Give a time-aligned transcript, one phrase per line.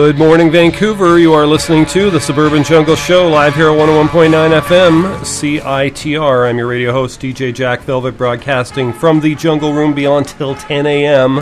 [0.00, 1.18] Good morning, Vancouver.
[1.18, 6.48] You are listening to the Suburban Jungle Show live here at 101.9 FM, CITR.
[6.48, 10.86] I'm your radio host, DJ Jack Velvet, broadcasting from the Jungle Room beyond till 10
[10.86, 11.40] a.m.,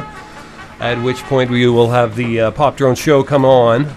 [0.81, 3.93] at which point we will have the uh, Pop Drone Show come on.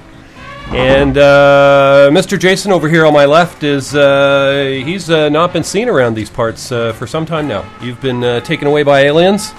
[0.71, 2.37] And uh, Mr.
[2.37, 6.29] Jason over here on my left is, uh, he's uh, not been seen around these
[6.29, 7.65] parts uh, for some time now.
[7.81, 9.53] You've been uh, taken away by aliens.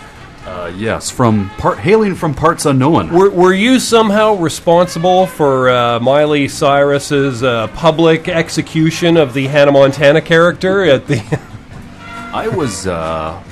[0.77, 3.11] Yes, from part hailing from parts unknown.
[3.13, 9.73] Were, were you somehow responsible for uh, Miley Cyrus's uh, public execution of the Hannah
[9.73, 11.21] Montana character at the?
[12.33, 13.43] I was uh,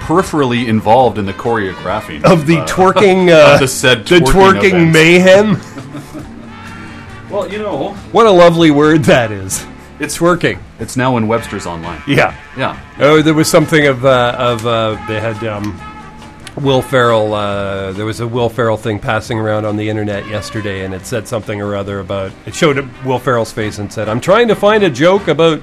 [0.00, 4.90] peripherally involved in the choreographing of the uh, twerking, uh, of the said the twerking
[4.90, 4.92] event.
[4.92, 5.56] mayhem.
[7.30, 9.64] Well, you know, What a lovely word that is.
[10.00, 10.58] It's twerking.
[10.80, 12.02] it's now in Webster's online.
[12.04, 12.34] Yeah.
[12.56, 15.78] Yeah, Oh, there was something of uh, of uh, they had um,
[16.56, 17.32] Will Ferrell.
[17.34, 21.06] Uh, there was a Will Ferrell thing passing around on the internet yesterday, and it
[21.06, 22.32] said something or other about.
[22.46, 25.60] It showed Will Ferrell's face and said, "I'm trying to find a joke about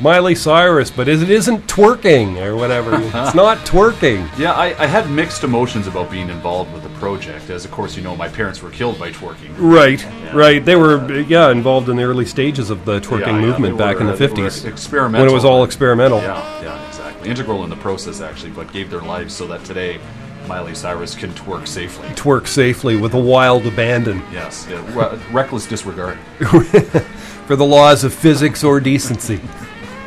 [0.00, 2.90] Miley Cyrus, but it isn't twerking or whatever.
[3.02, 4.52] it's not twerking." yeah.
[4.52, 8.02] I, I had mixed emotions about being involved with the project, as of course you
[8.02, 9.54] know my parents were killed by twerking.
[9.56, 10.04] Right,
[10.34, 10.62] right.
[10.64, 13.84] They were yeah involved in the early stages of the twerking Yeah, yeah, movement they
[13.84, 15.24] back were, in the uh, fifties, experimental.
[15.24, 16.18] when it was all experimental.
[16.18, 16.87] Yeah, yeah.
[17.28, 20.00] Integral in the process, actually, but gave their lives so that today
[20.46, 22.08] Miley Cyrus can twerk safely.
[22.10, 26.18] Twerk safely with a wild abandon Yes, yeah, re- reckless disregard.
[27.46, 29.40] for the laws of physics or decency.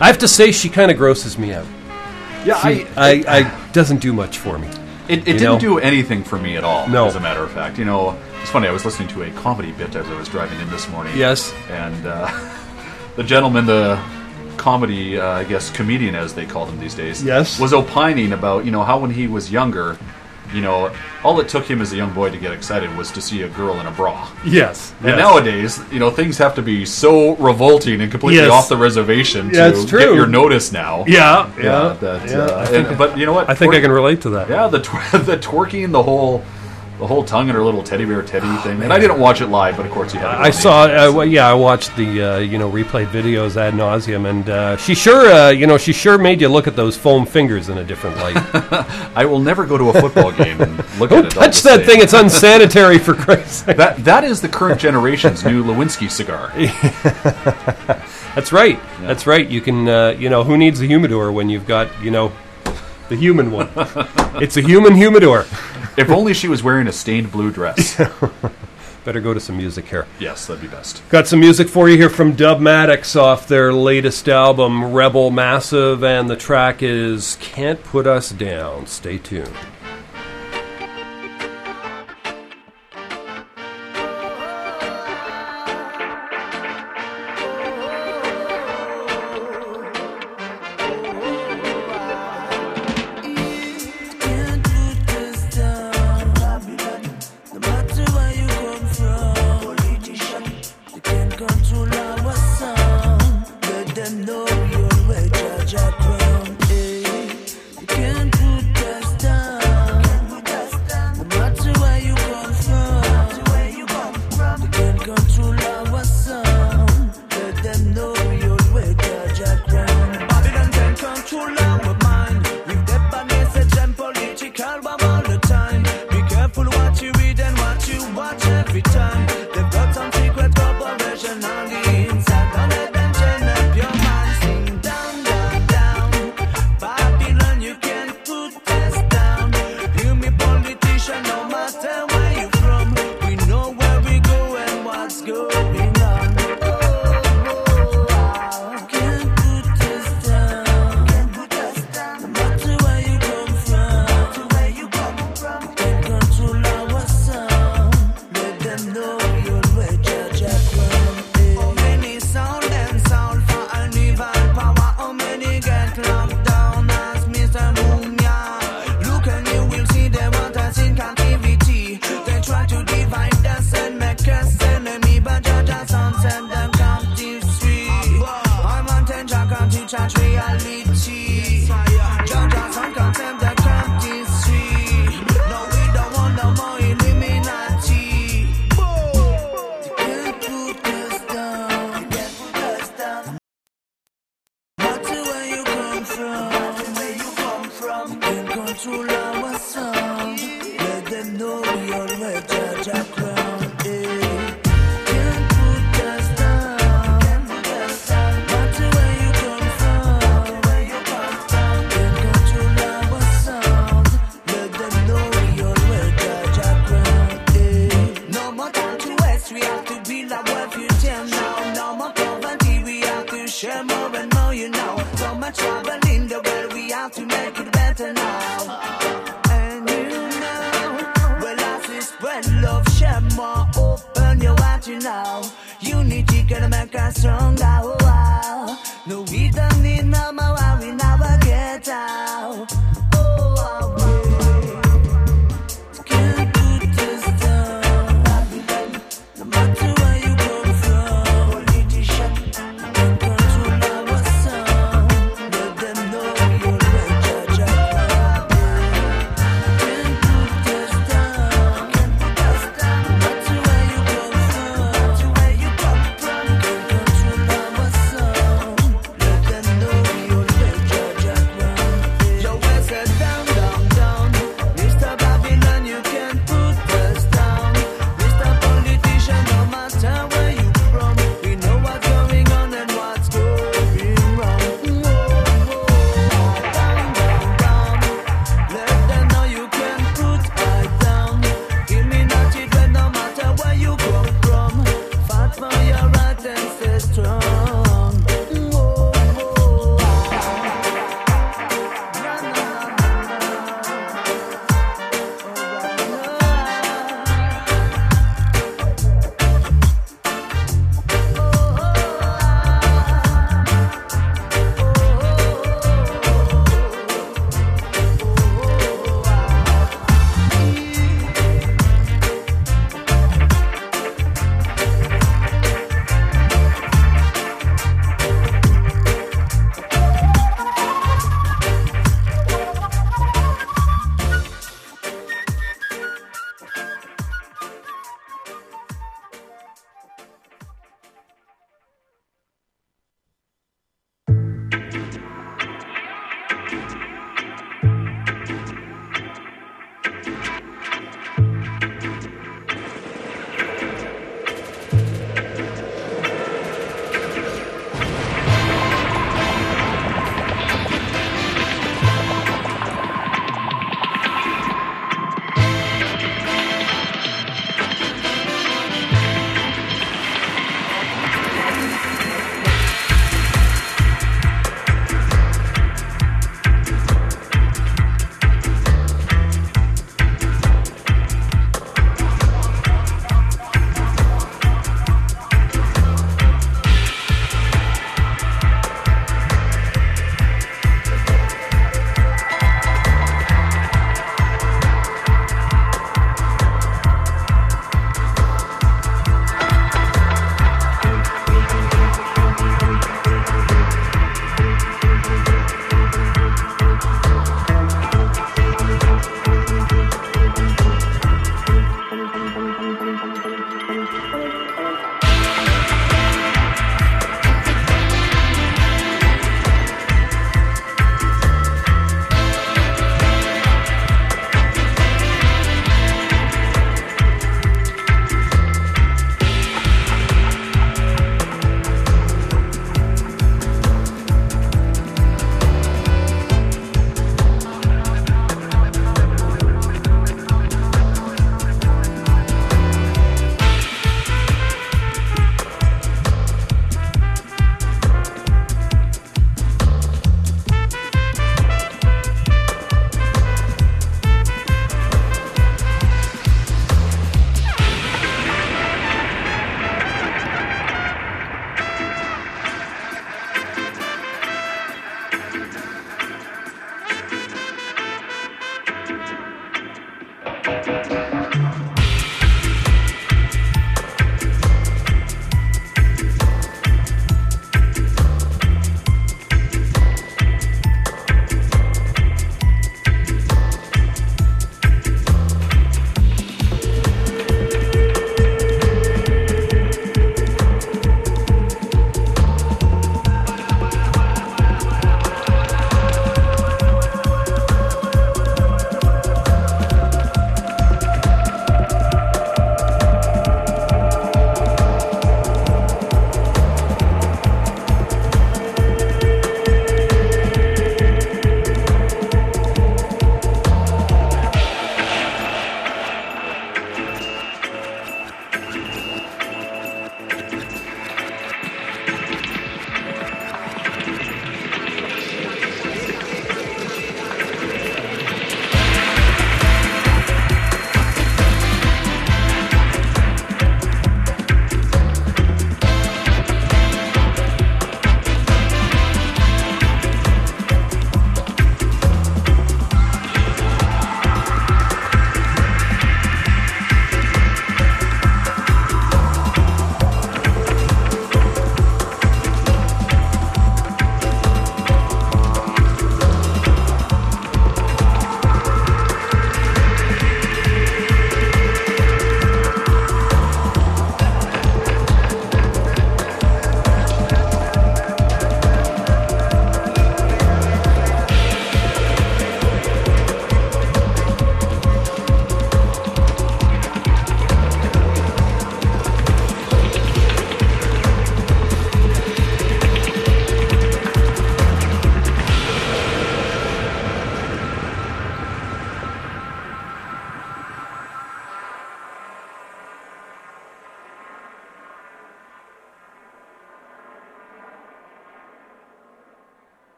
[0.00, 1.66] I have to say, she kind of grosses me out.
[2.44, 4.68] Yeah, She, I, I, doesn't do much for me.
[5.08, 5.58] It, it didn't know?
[5.58, 6.88] do anything for me at all.
[6.88, 7.06] No.
[7.06, 8.68] as a matter of fact, you know, it's funny.
[8.68, 11.16] I was listening to a comedy bit as I was driving in this morning.
[11.16, 11.52] Yes.
[11.70, 12.30] and uh,
[13.16, 13.96] the gentleman, the
[14.58, 17.58] comedy, uh, I guess, comedian as they call them these days, Yes.
[17.58, 19.96] was opining about you know how when he was younger,
[20.54, 20.90] you know,
[21.24, 23.48] all it took him as a young boy to get excited was to see a
[23.48, 24.26] girl in a bra.
[24.46, 24.94] Yes.
[25.04, 28.50] And nowadays, you know, things have to be so revolting and completely Yes.
[28.50, 31.04] off the reservation to Yeah, it's get your notice now.
[31.06, 31.64] Yeah, yeah.
[31.64, 32.38] Yeah, that, yeah.
[32.38, 33.48] uh, and- but you know what?
[33.50, 34.48] I think I can relate to that.
[34.48, 34.78] yeah, the
[35.24, 36.42] the twerking, the whole
[36.98, 38.82] the whole tongue and her little teddy bear teddy thing.
[38.82, 40.34] And I didn't watch it live, but of course you had.
[40.34, 43.74] it I saw, uh, well, yeah, I watched the uh, you know replayed videos ad
[43.74, 46.96] nauseum, and uh, she sure, uh, you know, she sure made you look at those
[46.96, 48.36] foam fingers in a different light.
[49.16, 51.36] I will never go to a football game and look at Don't it.
[51.36, 51.86] all touch that same.
[51.86, 53.76] thing; it's unsanitary for Christ's sake.
[53.76, 56.52] That that is the current generation's new Lewinsky cigar.
[58.34, 58.78] That's right.
[59.00, 59.48] That's right.
[59.48, 62.32] You can, uh, you know, who needs a humidor when you've got, you know,
[63.08, 63.68] the human one?
[64.42, 65.46] it's a human humidor.
[65.98, 67.96] If only she was wearing a stained blue dress.
[69.04, 70.06] Better go to some music here.
[70.20, 71.02] Yes, that'd be best.
[71.08, 76.28] Got some music for you here from Dubmatix off their latest album, Rebel Massive, and
[76.28, 78.86] the track is Can't Put Us Down.
[78.86, 79.54] Stay tuned.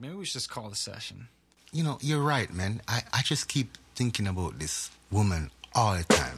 [0.00, 1.28] Maybe we should just call the session.
[1.72, 2.82] You know, you're right, man.
[2.88, 6.31] I, I just keep thinking about this woman all the time.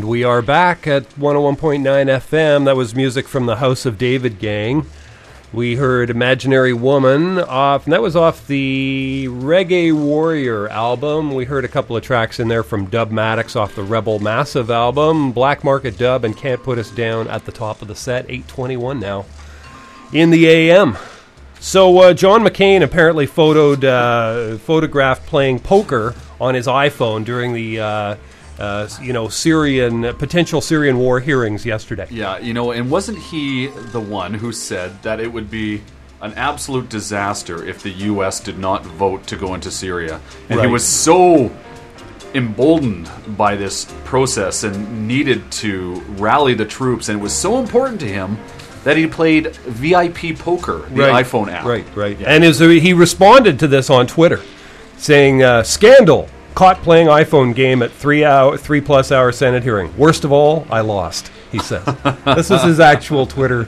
[0.00, 2.64] And we are back at 101.9 FM.
[2.64, 4.86] That was music from the House of David gang.
[5.52, 11.34] We heard Imaginary Woman off, and that was off the Reggae Warrior album.
[11.34, 15.32] We heard a couple of tracks in there from Dubmatix off the Rebel Massive album,
[15.32, 19.00] Black Market Dub, and Can't Put Us Down at the top of the set, 821
[19.00, 19.26] now
[20.14, 20.96] in the AM.
[21.58, 27.80] So uh, John McCain apparently photoed, uh, photographed playing poker on his iPhone during the,
[27.80, 28.16] uh,
[28.60, 32.06] uh, you know, Syrian potential Syrian war hearings yesterday.
[32.10, 35.82] Yeah, you know, and wasn't he the one who said that it would be
[36.20, 38.38] an absolute disaster if the U.S.
[38.40, 40.20] did not vote to go into Syria?
[40.50, 40.66] And Right.
[40.66, 41.50] he was so
[42.34, 47.98] emboldened by this process and needed to rally the troops, and it was so important
[48.00, 48.38] to him
[48.84, 51.24] that he played VIP Poker, the Right.
[51.26, 51.64] iPhone app.
[51.64, 52.18] Right, right.
[52.18, 52.28] Yeah.
[52.28, 54.40] And is he responded to this on Twitter,
[54.96, 56.28] saying, uh, "Scandal:
[56.60, 59.96] Caught playing iPhone game at three hour, three plus hour Senate hearing.
[59.96, 61.82] Worst of all, I lost." He says.
[62.36, 63.66] this is his actual Twitter.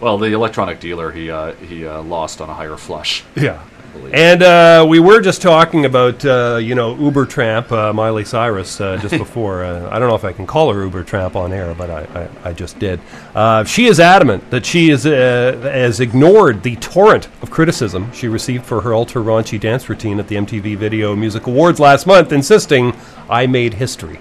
[0.00, 3.22] Well, the electronic dealer, he uh, he uh, lost on a higher flush.
[3.36, 3.62] Yeah.
[3.98, 4.14] Believe.
[4.14, 8.80] And uh, we were just talking about, uh, you know, Uber Tramp, uh, Miley Cyrus,
[8.80, 9.64] uh, just before.
[9.64, 12.28] Uh, I don't know if I can call her Uber Tramp on air, but I,
[12.44, 13.00] I, I just did.
[13.34, 18.28] Uh, she is adamant that she is, uh, has ignored the torrent of criticism she
[18.28, 22.32] received for her ultra raunchy dance routine at the MTV Video Music Awards last month,
[22.32, 22.96] insisting,
[23.28, 24.18] I made history.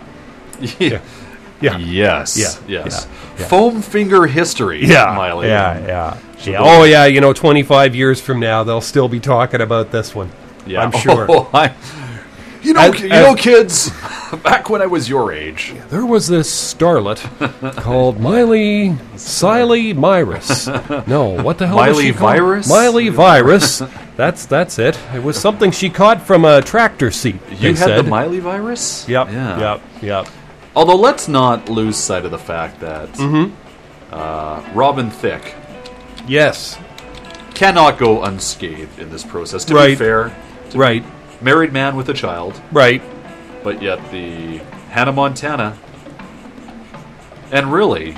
[0.80, 1.02] yeah.
[1.60, 1.78] Yeah.
[1.78, 2.38] Yes.
[2.38, 3.08] Yeah, Yes.
[3.10, 3.48] yeah, yeah.
[3.48, 4.86] Foam finger history.
[4.86, 5.48] Yeah, Miley.
[5.48, 6.60] yeah, yeah, yeah.
[6.62, 7.06] Oh, yeah.
[7.06, 10.32] You know, twenty-five years from now, they'll still be talking about this one.
[10.66, 10.82] Yeah.
[10.84, 11.26] I'm sure.
[11.30, 11.74] Oh, I,
[12.62, 13.92] you know, As- you as- know, kids.
[14.44, 17.18] Back when I was your age, There was this starlet
[17.78, 20.68] called Miley Siley Myrus.
[21.08, 21.78] No, what the hell?
[21.78, 22.32] was Miley she called?
[22.38, 22.68] Virus?
[22.70, 23.82] Miley Virus.
[24.18, 25.00] That's that's it.
[25.14, 27.36] It was something she caught from a tractor seat.
[27.52, 27.98] you had said.
[28.06, 29.08] the Miley virus.
[29.08, 29.30] Yep.
[29.32, 29.60] Yeah.
[29.60, 29.82] Yep.
[30.02, 30.28] Yep.
[30.76, 33.54] Although let's not lose sight of the fact that Mm-hmm.
[34.14, 35.56] uh, Robin Thicke
[36.28, 36.78] Yes.
[37.54, 39.66] cannot go unscathed in this process.
[39.66, 39.98] To be Right.
[39.98, 40.32] fair,
[40.76, 41.04] Right.
[41.42, 43.02] married man with a child, Right.
[43.64, 44.60] but yet the
[44.92, 45.74] Hannah Montana,
[47.52, 48.16] and really,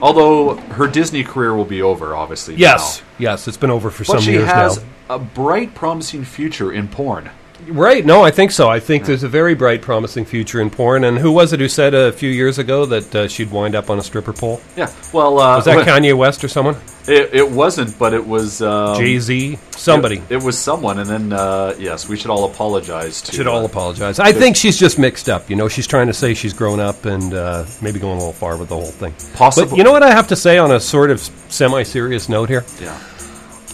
[0.00, 2.54] although her Disney career will be over, obviously.
[2.54, 3.00] Yes.
[3.18, 3.48] now, Yes.
[3.48, 4.76] It's been over for but some she years has
[5.08, 5.16] now.
[5.16, 7.30] a bright, promising future in porn.
[7.68, 8.04] Right.
[8.04, 8.68] No, I think so.
[8.68, 11.04] I think there's a very bright, promising future in porn.
[11.04, 13.88] And who was it who said a few years ago that uh, she'd wind up
[13.90, 14.60] on a stripper pole?
[14.76, 14.92] Yeah.
[15.12, 16.76] Well, uh, Was that Kanye West or someone?
[17.06, 19.58] It, it wasn't, but it was um, Jay Z?
[19.72, 20.16] Somebody.
[20.16, 23.32] It, it was someone, and then uh, yes, we should all apologize to.
[23.32, 24.18] should all uh, apologize.
[24.18, 25.48] I think she's just mixed up.
[25.50, 28.32] You know, she's trying to say she's grown up and uh, maybe going a little
[28.32, 29.14] far with the whole thing.
[29.34, 32.48] Possible- But you know what I have to say on a sort of semi-serious note
[32.48, 32.64] here?
[32.80, 32.98] Yeah.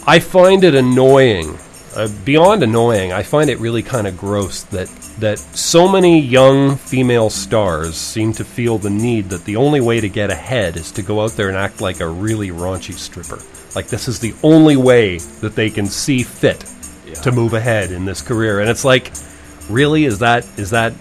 [0.05, 1.57] I find it annoying,
[1.95, 3.11] uh, beyond annoying.
[3.11, 4.87] I find it really kind of gross that
[5.19, 9.99] that so many young female stars seem to feel the need that the only way
[9.99, 13.39] to get ahead is to go out there and act like a really raunchy stripper.
[13.75, 16.63] Like this is the only way that they can see fit
[17.05, 17.13] Yeah.
[17.15, 18.61] to move ahead in this career.
[18.61, 19.11] And it's like,
[19.69, 20.93] really, is that is that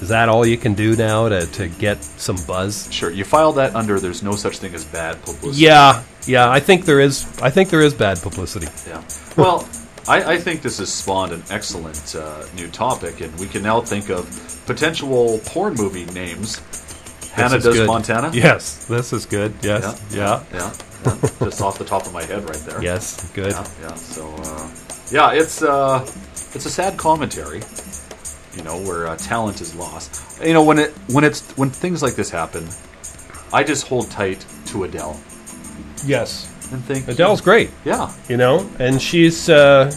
[0.00, 2.88] is that all you can do now to, to get some buzz?
[2.90, 3.10] Sure.
[3.10, 4.00] You file that under.
[4.00, 5.62] There's no such thing as bad publicity.
[5.64, 6.48] Yeah, yeah.
[6.48, 7.26] I think there is.
[7.42, 8.68] I think there is bad publicity.
[8.88, 9.02] Yeah.
[9.36, 9.68] Well,
[10.08, 13.80] I, I think this has spawned an excellent uh, new topic, and we can now
[13.80, 14.24] think of
[14.66, 16.60] potential porn movie names.
[17.32, 17.86] Hannah This is does good.
[17.86, 18.30] Montana.
[18.34, 19.54] Yes, this is good.
[19.62, 20.72] Yes, yeah, Yeah.
[21.04, 21.16] yeah.
[21.40, 22.82] Just off the top of my head, right there.
[22.82, 23.52] yes, good.
[23.52, 23.66] Yeah.
[23.82, 23.94] Yeah.
[23.94, 24.68] So, uh,
[25.10, 26.00] yeah, it's uh,
[26.54, 27.62] it's a sad commentary.
[28.56, 30.42] You know, where uh, talent is lost.
[30.44, 32.66] You know, when it when it's when things like this happen,
[33.52, 35.18] I just hold tight to Adele
[36.04, 37.70] Yes, and think Adele's great.
[37.84, 38.12] Yeah.
[38.28, 39.92] You know, and she's, uh,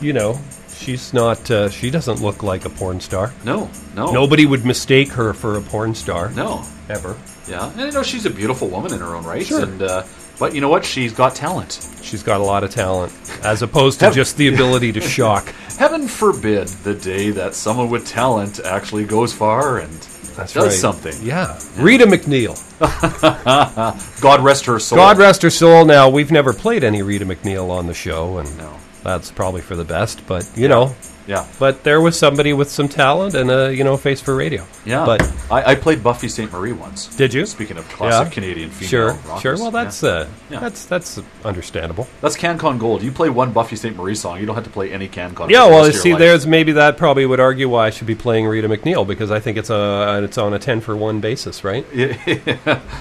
[0.00, 0.38] you know,
[0.74, 1.50] she's not.
[1.50, 3.32] Uh, she doesn't look like a porn star.
[3.44, 3.70] No.
[3.94, 4.10] No.
[4.12, 6.30] Nobody would mistake her for a porn star.
[6.30, 6.64] No.
[6.88, 7.16] ever.
[7.48, 9.44] Yeah, and you know she's a beautiful woman in her own right.
[9.44, 9.62] Sure.
[9.62, 10.04] And uh,
[10.38, 10.84] but you know what?
[10.84, 11.86] She's got talent.
[12.00, 15.48] She's got a lot of talent, as opposed to just the ability to shock.
[15.76, 19.90] Heaven forbid the day that someone with talent actually goes far and
[20.36, 20.72] That's does right.
[20.72, 21.14] something.
[21.22, 22.56] Yeah, Rita MacNeil.
[24.20, 24.96] God rest her soul.
[24.96, 25.84] God rest her soul.
[25.84, 28.76] Now we've never played any Rita MacNeil on the show, and No.
[29.02, 30.26] that's probably for the best.
[30.26, 30.94] But you know,
[31.30, 34.66] Yeah, but there was somebody with some talent and a you know face for radio.
[34.84, 35.06] yeah.
[35.06, 37.06] But I, I played Buffy Sainte-Marie once.
[37.16, 37.46] did you?
[37.46, 38.34] Speaking of classic Yeah.
[38.34, 39.40] Canadian female Sure, rockers.
[39.42, 39.56] sure.
[39.56, 40.10] Well, that's yeah.
[40.10, 40.60] uh, Yeah.
[40.60, 42.08] that's that's understandable.
[42.20, 43.02] that's CanCon Gold.
[43.02, 45.50] You play one Buffy Sainte-Marie song, you don't have to play any CanCon.
[45.50, 46.18] Yeah, well, see, life.
[46.18, 49.38] there's maybe that probably would argue why I should be playing Rita MacNeil because I
[49.40, 51.86] think it's a it's on a ten for one basis, right?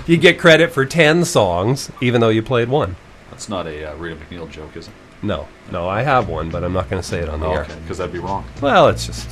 [0.07, 2.95] You get credit for ten songs even though you played one.
[3.31, 4.93] That's not a uh, Rita MacNeil joke, is it?
[5.21, 7.61] No, no, I have one, but I'm not going to say it on the air.
[7.63, 8.45] okay, because that'd be wrong.
[8.61, 9.29] Well, it's just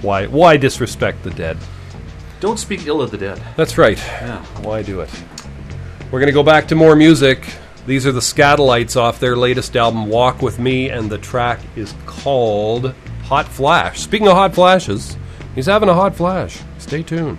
[0.00, 1.56] why why disrespect the dead?
[2.40, 3.42] Don't speak ill of the dead.
[3.56, 3.98] That's right.
[3.98, 4.44] Yeah.
[4.62, 5.10] Why do it?
[6.10, 7.44] We're going to go back to more music.
[7.86, 11.94] These are the Skatalites off their latest album, Walk With Me, and the track is
[12.06, 14.00] called Hot Flash.
[14.00, 15.16] Speaking of hot flashes,
[15.54, 16.60] he's having a hot flash.
[16.78, 17.38] Stay tuned.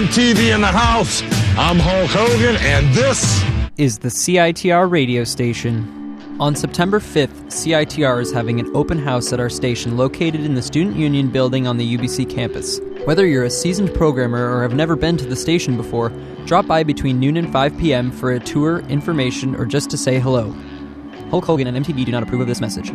[0.00, 1.20] MTV in the house.
[1.58, 3.44] I'm Hulk Hogan, and this
[3.76, 6.16] is the CITR radio station.
[6.40, 10.62] On September 5th, CITR is having an open house at our station located in the
[10.62, 12.80] Student Union building on the UBC campus.
[13.04, 16.08] Whether you're a seasoned programmer or have never been to the station before,
[16.46, 18.10] drop by between noon and 5 p.m.
[18.10, 20.50] for a tour, information, or just to say hello.
[21.28, 22.90] Hulk Hogan and MTV do not approve of this message.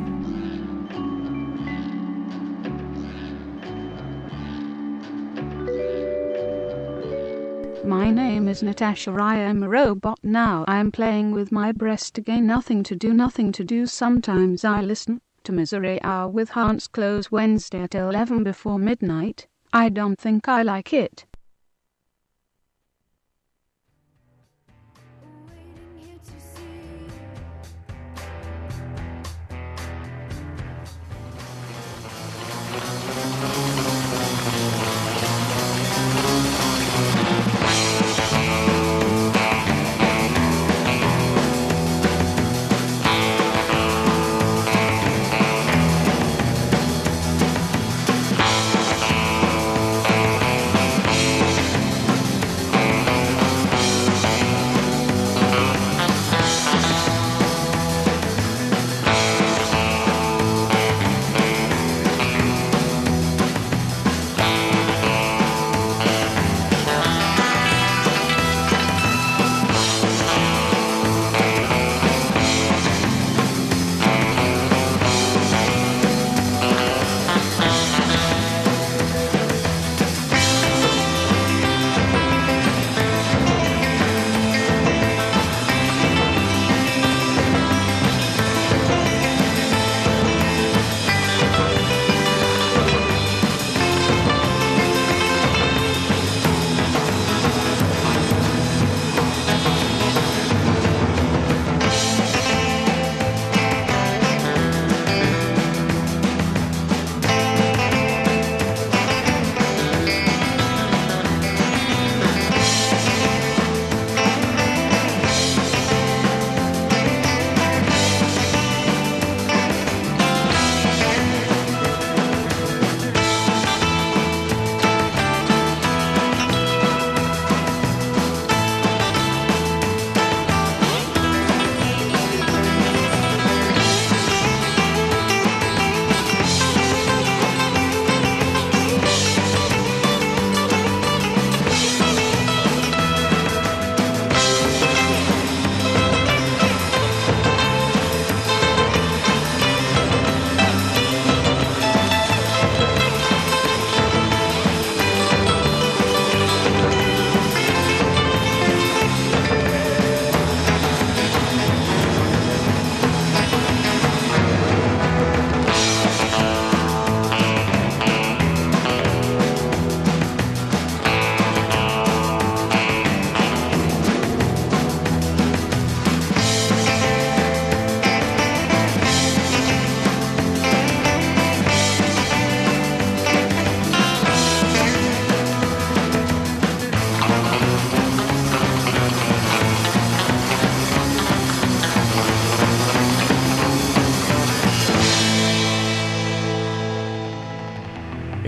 [8.55, 9.11] Is Natasha.
[9.11, 10.63] I am a robot now.
[10.65, 12.47] I am playing with my breast again.
[12.47, 13.85] Nothing to do, nothing to do.
[13.85, 19.47] Sometimes I listen to Misery Hour with Hans Kloss Wednesday at 11 before midnight.
[19.73, 21.25] I don't think I like it.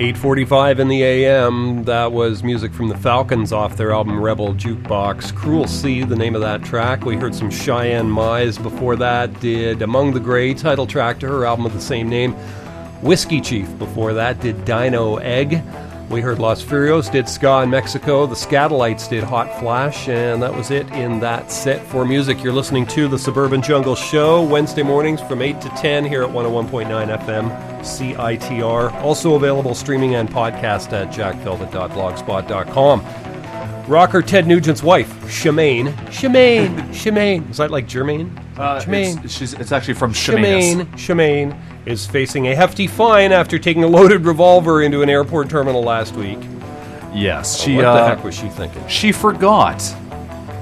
[0.07, 1.83] Eight forty-five in the AM.
[1.83, 5.35] That was music from the Falcons off their album Rebel Jukebox.
[5.35, 7.03] Cruel Sea, the name of that track.
[7.03, 9.37] We heard some Cheyenne Mize before that.
[9.41, 12.31] Did Among the Grey, title track to her album of the same name.
[13.01, 15.61] Whiskey Chief before that did Dino Egg.
[16.09, 18.25] We heard Los Furios did Ska in Mexico.
[18.25, 22.41] The Skatalites did Hot Flash, and that was it in that set for music.
[22.41, 26.29] You're listening to the Suburban Jungle Show Wednesday mornings from 8 to 10 here at
[26.29, 26.87] 101.9
[27.25, 28.93] FM CITR.
[28.95, 33.05] Also available streaming and podcast at jackvelvet.blogspot.com.
[33.87, 35.93] Rocker Ted Nugent's wife, Shemane.
[36.07, 36.75] Shemane.
[36.89, 37.49] Shemane.
[37.49, 38.37] Is that like Jermaine?
[38.57, 39.23] Uh, Shemane.
[39.23, 41.53] it's, she's, it's actually from Shemane, Shemane.
[41.53, 45.81] Shemane is facing a hefty fine after taking a loaded revolver into an airport terminal
[45.81, 46.39] last week.
[47.13, 47.75] Yes, she.
[47.77, 48.85] what uh, the heck was she thinking?
[48.87, 49.81] She forgot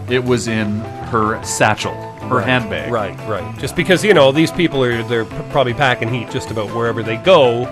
[0.09, 1.95] it was in her satchel,
[2.27, 2.91] her Right, handbag.
[2.91, 3.57] Right, right.
[3.57, 7.01] Just because you know these people are they're p- probably packing heat just about wherever
[7.03, 7.65] they go,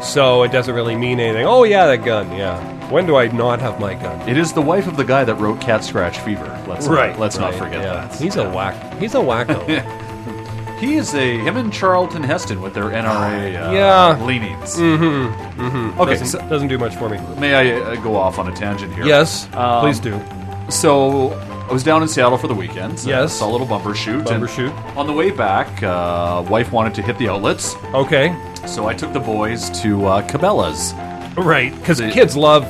[0.00, 1.46] so it doesn't really mean anything.
[1.46, 2.30] Oh yeah, that gun.
[2.36, 2.58] Yeah.
[2.90, 4.28] When do I not have my gun?
[4.28, 6.46] It is the wife of the guy that wrote Cat Scratch Fever.
[6.66, 7.10] Let's right.
[7.10, 8.06] not, let's not forget yeah.
[8.08, 8.14] that.
[8.20, 8.98] He's a whack.
[8.98, 9.96] He's a wacko.
[10.80, 14.24] He is a him and Charlton Heston with their NRA uh, Yeah.
[14.24, 14.76] leanings.
[14.76, 15.60] Mm-hmm.
[15.60, 16.00] Mm-hmm.
[16.00, 17.18] Okay, doesn't, so- doesn't do much for me.
[17.38, 19.04] May I uh, go off on a tangent here?
[19.04, 20.18] Yes, Um, please do.
[20.70, 21.28] So
[21.70, 22.98] I was down in Seattle for the weekend.
[22.98, 23.34] uh, Yes.
[23.38, 24.24] saw a little Bumbershoot.
[24.24, 24.72] Bumper shoot.
[24.96, 28.34] On the way back, uh, wife wanted to hit the outlets, Okay,
[28.66, 30.92] so I took the boys to uh, Cabela's.
[31.36, 32.66] right, because kids love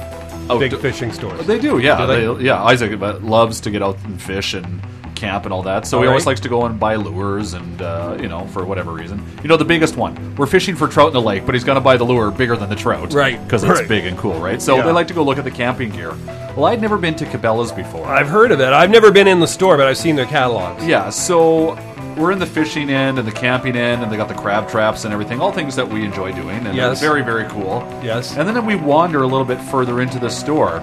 [0.51, 1.47] Oh, big d- fishing stores.
[1.47, 2.05] They do, yeah.
[2.05, 2.31] They?
[2.45, 2.91] Yeah, Isaac
[3.23, 4.83] loves to get out and fish and
[5.21, 5.87] camp and all that.
[5.87, 8.65] So he All always likes to go and buy lures and, uh, you know, for
[8.65, 9.25] whatever reason.
[9.43, 10.35] You know, the biggest one.
[10.37, 12.57] We're fishing for trout in the lake, but he's going to buy the lure bigger
[12.57, 13.13] than the trout.
[13.13, 14.61] Right, Because it's big and cool, right?
[14.61, 14.83] So Yeah.
[14.87, 16.13] they like to go look at the camping gear.
[16.57, 18.07] Well, I'd never been to Cabela's before.
[18.07, 18.73] I've heard of it.
[18.73, 20.85] I've never been in the store, but I've seen their catalogs.
[20.87, 21.79] Yeah, so
[22.17, 25.05] we're in the fishing end and the camping end, and they got the crab traps
[25.05, 27.01] and everything, all things that we enjoy doing, and Yes.
[27.01, 27.87] very, very cool.
[28.03, 28.37] Yes.
[28.37, 30.83] And then we wander a little bit further into the store,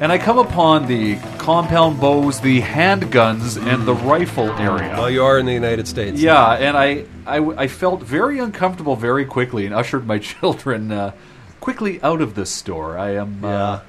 [0.00, 4.94] and I come upon the compound bows, the handguns, and the rifle area.
[4.96, 6.20] Well, you are in the United States.
[6.20, 11.12] Yeah, and I, I, I felt very uncomfortable very quickly and ushered my children uh,
[11.60, 12.98] quickly out of this store.
[12.98, 13.48] I am, Yeah.
[13.48, 13.80] uh,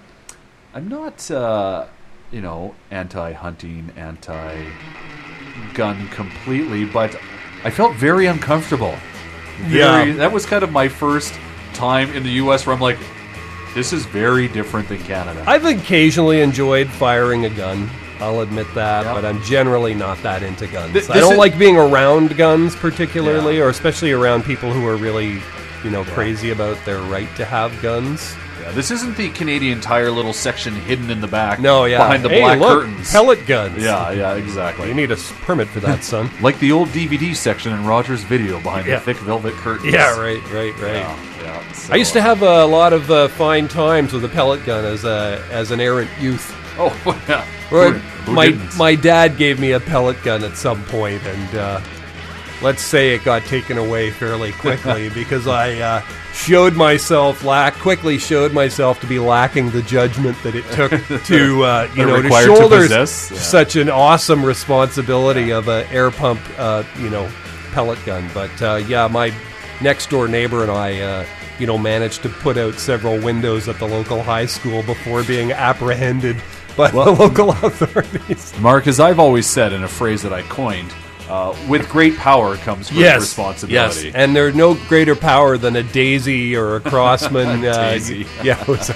[0.74, 1.86] I'm not, uh,
[2.32, 7.16] you know, anti-hunting, anti-gun completely, but
[7.64, 8.96] I felt very uncomfortable.
[9.62, 10.16] Very, Yeah.
[10.18, 11.34] that was kind of my first
[11.74, 12.66] time in the U.S.
[12.66, 13.00] where I'm like,
[13.74, 15.44] this is very different than Canada.
[15.48, 17.90] I've occasionally enjoyed firing a gun.
[18.20, 19.14] I'll admit that, Yeah.
[19.14, 20.92] but I'm generally not that into guns.
[20.94, 23.64] Th- I don't is- like being around guns particularly, Yeah.
[23.64, 25.42] or especially around people who are really,
[25.84, 28.36] you know, crazy about their right to have guns.
[28.62, 31.60] Yeah, this isn't the Canadian Tire little section hidden in the back.
[31.60, 31.98] No, yeah.
[32.00, 33.12] behind the Hey, black look, curtains.
[33.12, 33.82] pellet guns.
[33.84, 34.88] Yeah, yeah, exactly.
[34.88, 36.30] You need a permit for that, son.
[36.42, 38.96] like the old DVD section in Rogers Video behind Yeah.
[39.00, 39.94] the thick velvet curtains.
[39.94, 40.94] yeah, right, right, right.
[40.96, 41.72] Yeah, yeah.
[41.74, 44.84] So, I used to have a lot of uh, fine times with a pellet gun
[44.86, 46.56] as a as an errant youth.
[46.78, 46.94] Oh,
[47.30, 47.42] yeah.
[47.70, 48.78] Who- who my didn't?
[48.78, 51.82] my dad gave me a pellet gun at some point, and uh,
[52.62, 56.02] let's say it got taken away fairly quickly because I uh,
[56.34, 60.92] showed myself lack quickly showed myself to be lacking the judgment that it took
[61.26, 63.06] to uh, you know to required to shoulder yeah.
[63.06, 67.30] such an awesome responsibility of a air pump uh, you know
[67.72, 68.30] pellet gun.
[68.34, 69.34] But uh, yeah, my
[69.82, 71.00] next door neighbor and I.
[71.00, 71.26] Uh,
[71.60, 75.52] you know, managed to put out several windows at the local high school before being
[75.52, 76.42] apprehended
[76.78, 78.58] by Well- the local authorities.
[78.60, 80.94] Mark, as I've always said in a phrase that I coined,
[81.30, 84.08] uh, with great power comes great responsibility.
[84.08, 87.64] Yes, and there's no greater power than a daisy or a Crosman.
[87.72, 88.26] uh, Daisy.
[88.44, 88.90] yeah, it was,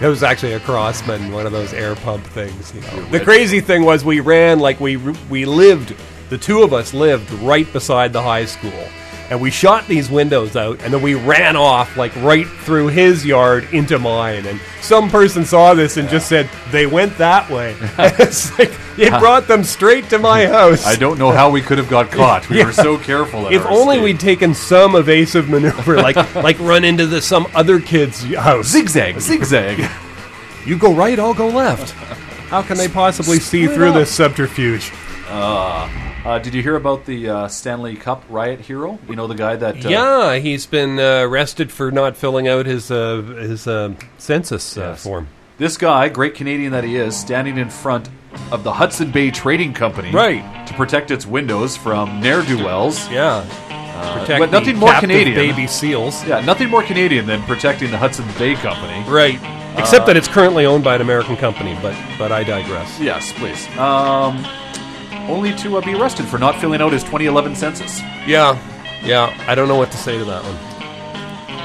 [0.00, 2.74] it was actually a Crosman, one of those air pump things.
[2.74, 3.04] You know.
[3.06, 5.94] The crazy thing was we ran like we we lived.
[6.28, 8.84] The two of us lived right beside the high school.
[9.30, 13.26] And we shot these windows out, and then we ran off like right through his
[13.26, 14.46] yard into mine.
[14.46, 17.76] And some person saw this and just said they went that way.
[17.98, 20.86] it's like it brought them straight to my house.
[20.86, 22.48] I don't know how we could have got caught.
[22.48, 22.64] We Yeah.
[22.64, 23.46] were so careful.
[23.46, 24.04] at If only escape.
[24.04, 28.68] we'd taken some evasive maneuver, like like run into the, some other kid's house.
[28.68, 29.90] zigzag, zigzag.
[30.64, 31.90] You go right, I'll go left.
[32.48, 33.94] How can they possibly see through up.
[33.96, 34.90] this subterfuge?
[35.30, 38.98] Uh, did you hear about the uh, Stanley Cup riot hero?
[39.08, 42.66] You know the guy that uh, yeah, he's been uh, arrested for not filling out
[42.66, 45.02] his uh, his uh, census uh, Yes.
[45.04, 45.28] form.
[45.58, 48.08] This guy, great Canadian that he is, standing in front
[48.52, 50.66] of the Hudson Bay Trading Company, Right.
[50.68, 53.08] to protect its windows from ne'er do wells.
[53.10, 53.44] Yeah,
[54.18, 55.36] protect but nothing the more captive Canadian.
[55.36, 56.24] baby seals.
[56.26, 59.02] Yeah, nothing more Canadian than protecting the Hudson Bay Company.
[59.10, 59.40] Right.
[59.78, 62.98] Except that it's currently owned by an American company, but but I digress.
[63.00, 63.66] Yes, please.
[63.78, 64.44] Um,
[65.28, 68.00] only to uh, be arrested for not filling out his 2011 census.
[68.26, 68.58] Yeah,
[69.04, 69.34] yeah.
[69.46, 70.56] I don't know what to say to that one.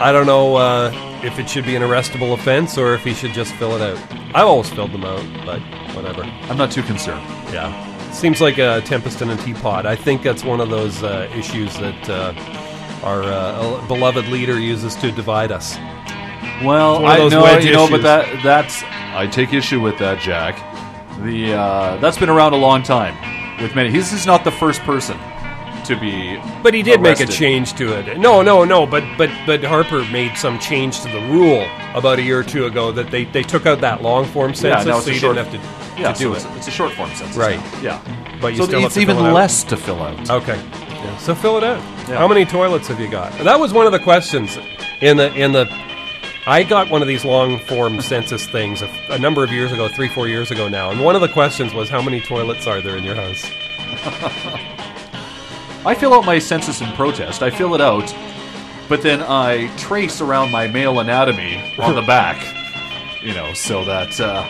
[0.01, 0.91] I don't know uh,
[1.24, 3.97] if it should be an arrestable offense or if he should just fill it out.
[4.36, 5.61] I've always filled them out, but
[5.95, 6.24] whatever.
[6.24, 7.24] I'm not too concerned.
[7.53, 8.11] Yeah.
[8.11, 9.86] Seems like a tempest in a teapot.
[9.86, 12.34] I think that's one of those uh, issues that uh,
[13.03, 15.78] our uh, beloved leader uses to divide us.
[16.64, 20.55] Well, I know, wedge you know, but that that's I take issue with that, Jack.
[21.24, 23.16] The uh, that's been around a long time
[23.62, 23.89] with many.
[23.91, 25.18] This is not the first person
[25.86, 26.39] to be.
[26.64, 28.18] But he did make a change to it.
[28.18, 28.86] No, no, no.
[28.86, 32.66] But but but Harper made some change to the rule about a year or two
[32.66, 35.36] ago that they, they took out that long form census, now it's so you short-
[35.36, 36.36] didn't have to, Yeah, to do so it.
[36.56, 37.36] it's, it's a short form census.
[37.38, 37.60] Right.
[37.60, 37.82] now.
[37.82, 38.38] Yeah.
[38.41, 39.34] But you so still it's even fill it out.
[39.36, 40.30] less to fill out.
[40.30, 40.58] Okay.
[40.58, 41.80] Yeah, so fill it out.
[42.08, 42.18] Yeah.
[42.18, 43.32] How many toilets have you got?
[43.43, 44.58] That was one of the questions
[45.01, 45.66] in the in the.
[46.46, 49.88] I got one of these long form census things a, a number of years ago,
[49.88, 52.82] three four years ago now, and one of the questions was how many toilets are
[52.82, 53.46] there in your house?
[55.86, 57.41] I fill out my census in protest.
[57.41, 58.14] I fill it out,
[58.89, 62.46] but then I trace around my male anatomy on the back.
[63.24, 64.46] You know, so that uh,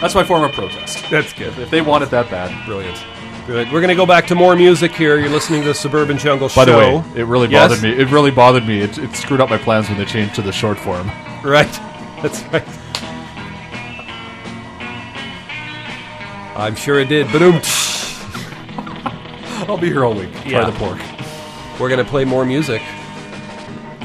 [0.00, 1.02] that's my form of protest.
[1.10, 1.58] That's good.
[1.58, 3.02] If they want it that bad, Brilliant.
[3.46, 3.72] Good.
[3.72, 5.18] We're going to go back to more music here.
[5.18, 6.64] You're listening to the Suburban Jungle By Show.
[6.64, 6.78] the
[7.14, 7.68] way, it really Yes?
[7.70, 7.90] bothered me.
[8.00, 8.80] It really bothered me.
[8.80, 11.08] It, it screwed up my plans when they changed to the short form.
[11.44, 11.66] Right.
[12.22, 12.64] That's right.
[16.56, 17.30] I'm sure it did.
[17.32, 17.60] Boom.
[19.68, 20.32] I'll be here all week.
[20.32, 20.70] Try Yeah.
[20.70, 21.00] the pork.
[21.80, 22.80] We're going to play more music.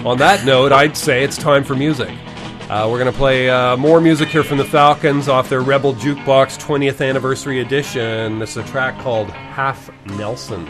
[0.04, 2.10] On that note, I'd say it's time for music.
[2.70, 5.94] Uh, we're going to play uh, more music here from the Falcons off their Rebel
[5.94, 8.40] Jukebox 20th Anniversary Edition.
[8.40, 10.68] This is a track called Half Nelson.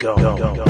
[0.00, 0.54] Let's go.
[0.54, 0.67] I've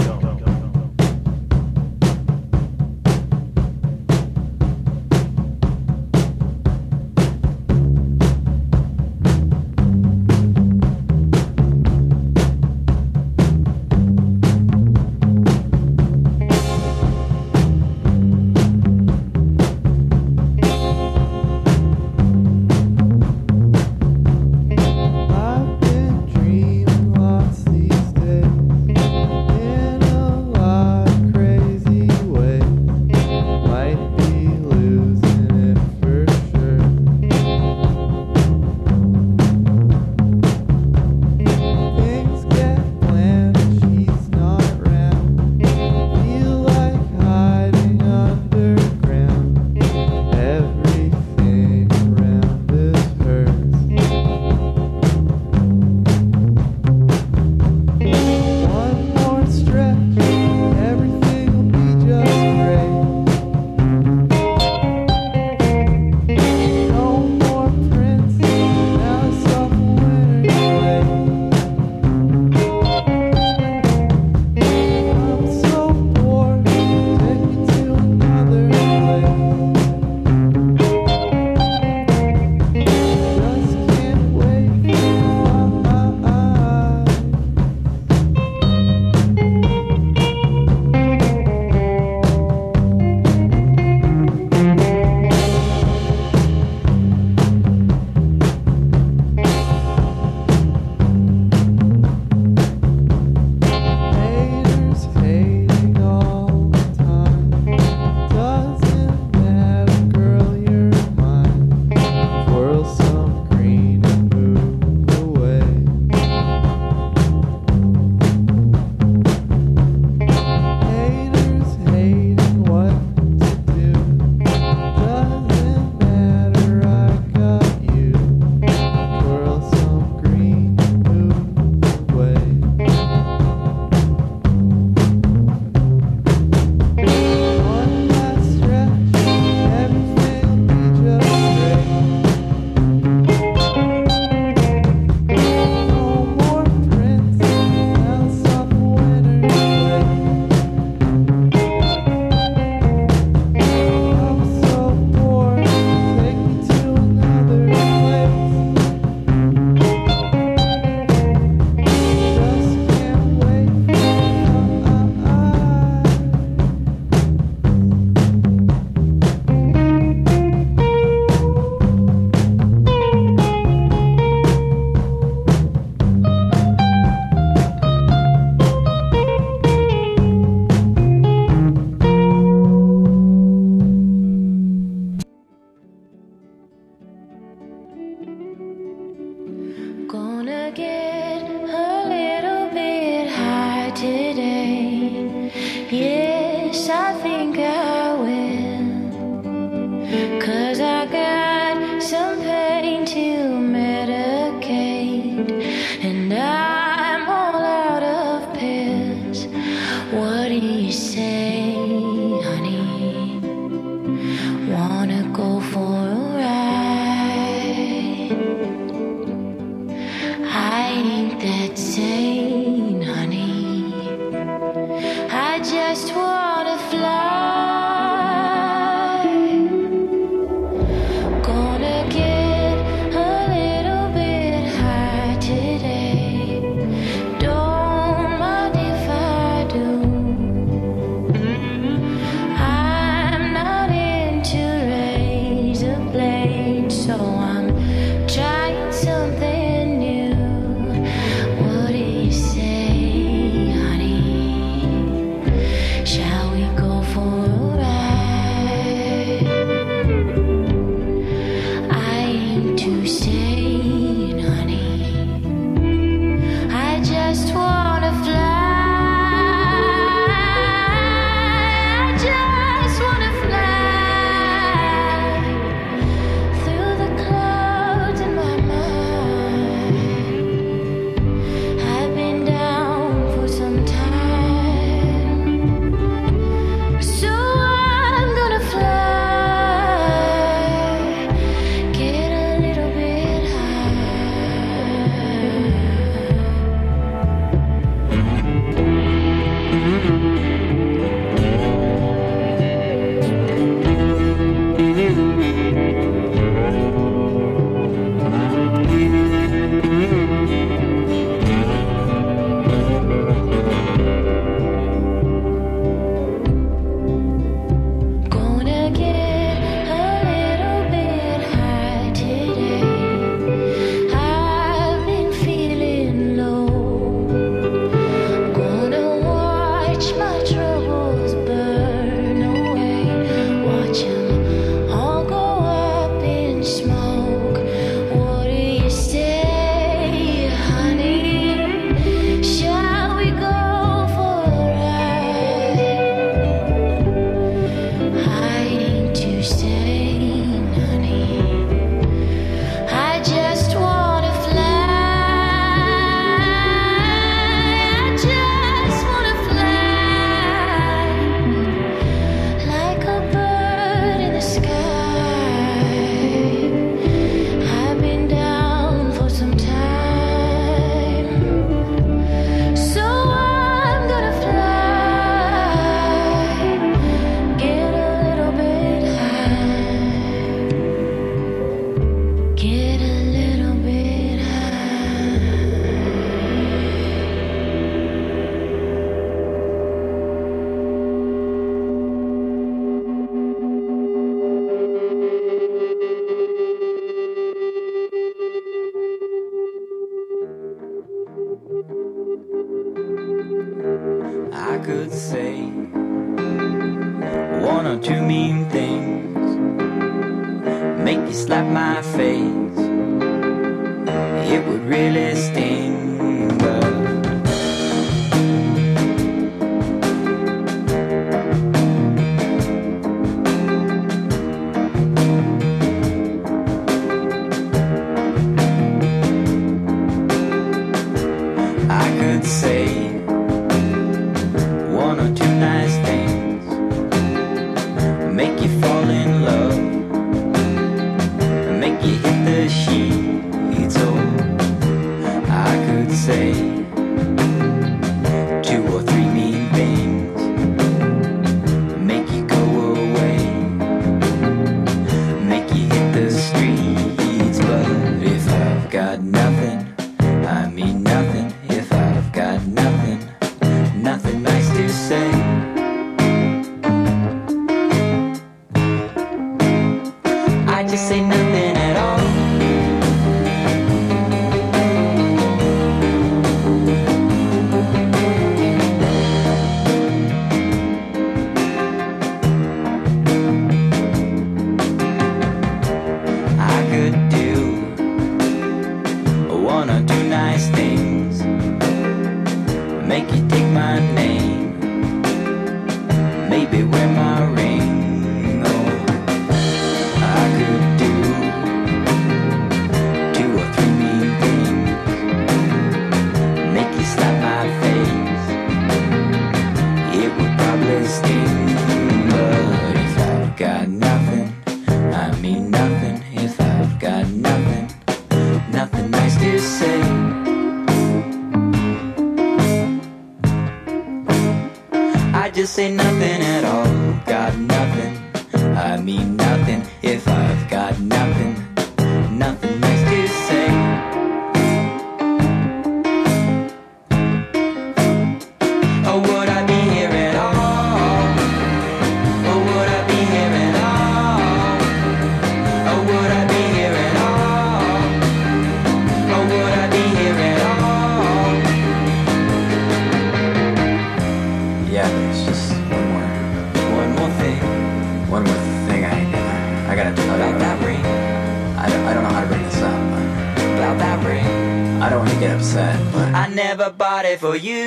[567.38, 567.77] for you.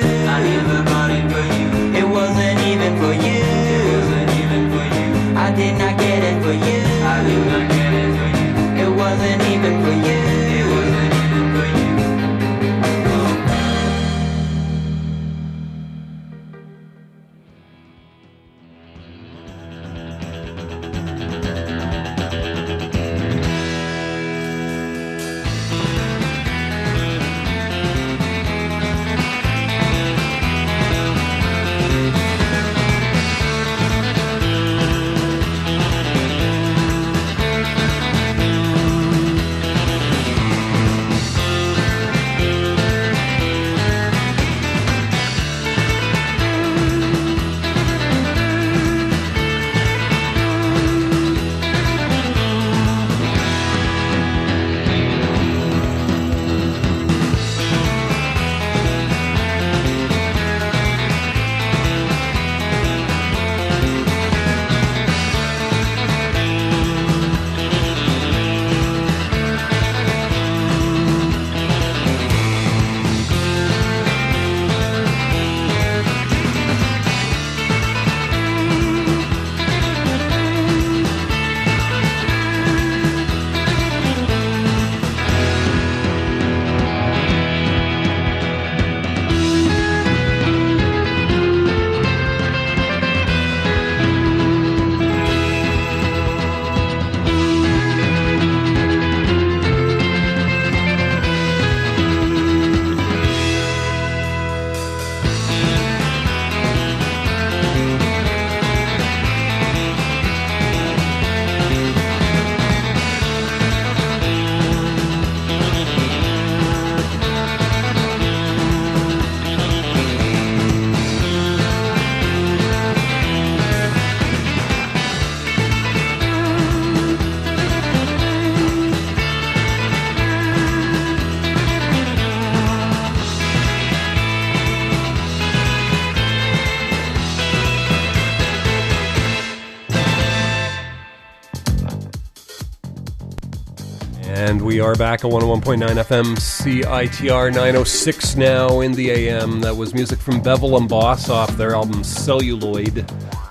[144.82, 149.60] Are back at 101.9 FM CITR 906 now in the AM.
[149.60, 153.08] That was music from Bevel and Boss off their album Celluloid.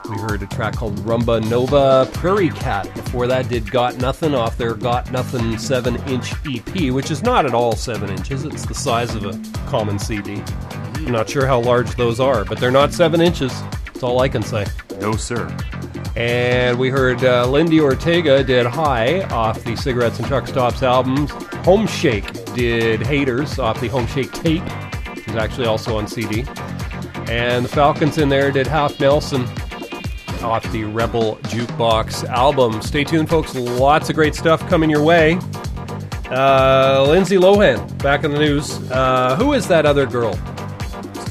[0.09, 2.93] We heard a track called Rumba Nova Prairie Cat.
[2.95, 7.45] Before that, did Got Nothing off their Got Nothing 7 inch EP, which is not
[7.45, 8.43] at all 7 inches.
[8.43, 10.43] It's the size of a common CD.
[10.95, 13.57] I'm not sure how large those are, but they're not 7 inches.
[13.86, 14.65] That's all I can say.
[14.99, 15.55] No, sir.
[16.22, 21.32] And we heard uh, Lindi Ortega did High off the Cigarettes and Truck Stops albums.
[21.65, 24.61] Homeshake did Haters off the Homeshake tape,
[25.15, 26.45] which is actually also on CD.
[27.28, 29.47] And the Falcons in there did Half Nelson
[30.43, 32.84] off the Rebel Jukebox album.
[32.84, 33.55] Stay tuned, folks.
[33.55, 35.39] Lots of great stuff coming your way.
[36.30, 38.78] Uh, Lindsay Lohan back in the news.
[38.91, 40.39] Uh, who is that other girl?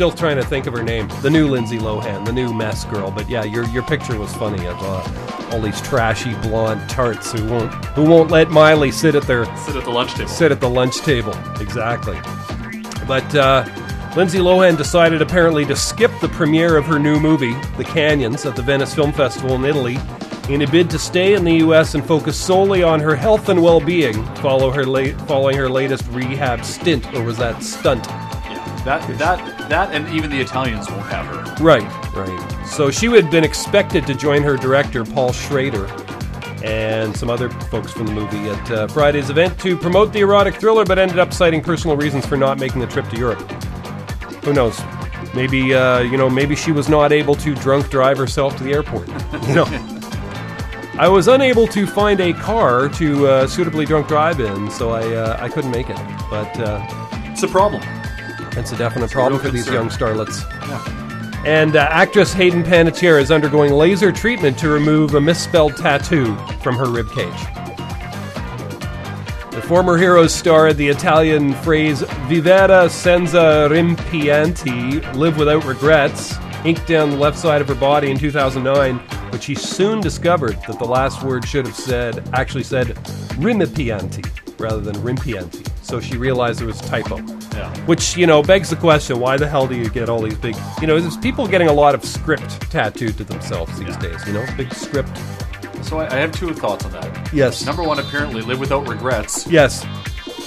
[0.01, 1.09] Still trying to think of her name.
[1.21, 3.11] The new Lindsay Lohan, the new mess girl.
[3.11, 7.45] But yeah, your your picture was funny of uh, all these trashy blonde tarts who
[7.45, 10.31] won't who won't let Miley sit at their Sit at the lunch table.
[10.31, 11.35] sit at the lunch table.
[11.61, 12.19] Exactly.
[13.07, 13.67] But uh,
[14.17, 18.57] Lindsay Lohan decided apparently to skip the premiere of her new movie, The Canyons, at
[18.57, 19.99] the Venice Film Festival in Italy,
[20.49, 21.95] in a bid to stay in the U.S.
[21.95, 26.65] and focus solely on her health and well-being, follow her la- following her latest rehab
[26.65, 28.07] stint, or was that stunt?
[28.07, 31.65] Yeah, that that that, and even the Italians won't have her.
[31.65, 31.83] Right,
[32.15, 32.67] right.
[32.67, 35.87] So she had been expected to join her director, Paul Schrader,
[36.63, 40.57] and some other folks from the movie at uh, Friday's event to promote the erotic
[40.57, 43.41] thriller, but ended up citing personal reasons for not making the trip to Europe.
[44.45, 44.81] Who knows?
[45.35, 48.73] Maybe uh, you know, maybe she was not able to drunk drive herself to the
[48.73, 49.09] airport.
[49.49, 49.97] You know.
[50.99, 55.15] I was unable to find a car to uh, suitably drunk drive in, so I
[55.15, 55.97] uh, I couldn't make it.
[56.29, 56.85] But uh,
[57.33, 57.81] It's a problem.
[58.57, 60.45] It's a definite problem real for these young starlets.
[61.47, 66.77] And uh, actress Hayden Panettiere is undergoing laser treatment to remove a misspelled tattoo from
[66.77, 67.57] her ribcage.
[69.53, 77.11] The former Heroes starred the Italian phrase "Vivere senza rimpianti," live without regrets, inked down
[77.11, 81.23] the left side of her body in 2009, but she soon discovered that the last
[81.23, 82.89] word should have said, actually said,
[83.39, 84.25] "rimpianti"
[84.59, 87.17] rather than "rimpianti." So she realized it was a typo.
[87.17, 87.75] Yeah.
[87.87, 90.55] Which, you know, begs the question why the hell do you get all these big.
[90.81, 94.33] You know, there's people getting a lot of script tattooed to themselves these days, you
[94.33, 94.47] know?
[94.57, 95.11] Big script.
[95.83, 97.33] So I, I have two thoughts on that.
[97.33, 97.67] Yes.
[97.67, 99.85] Number one, apparently live without regrets, Yes.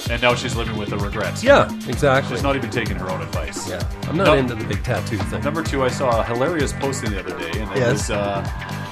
[0.08, 1.44] and now she's living with the regrets.
[1.44, 2.34] Yeah, exactly.
[2.36, 3.68] She's not even taking her own advice.
[3.68, 3.82] Yeah.
[4.04, 4.34] I'm not No.
[4.34, 5.42] into the big tattoo thing.
[5.42, 7.92] Number two, I saw a hilarious posting the other day, and it Yes.
[7.92, 8.83] was uh,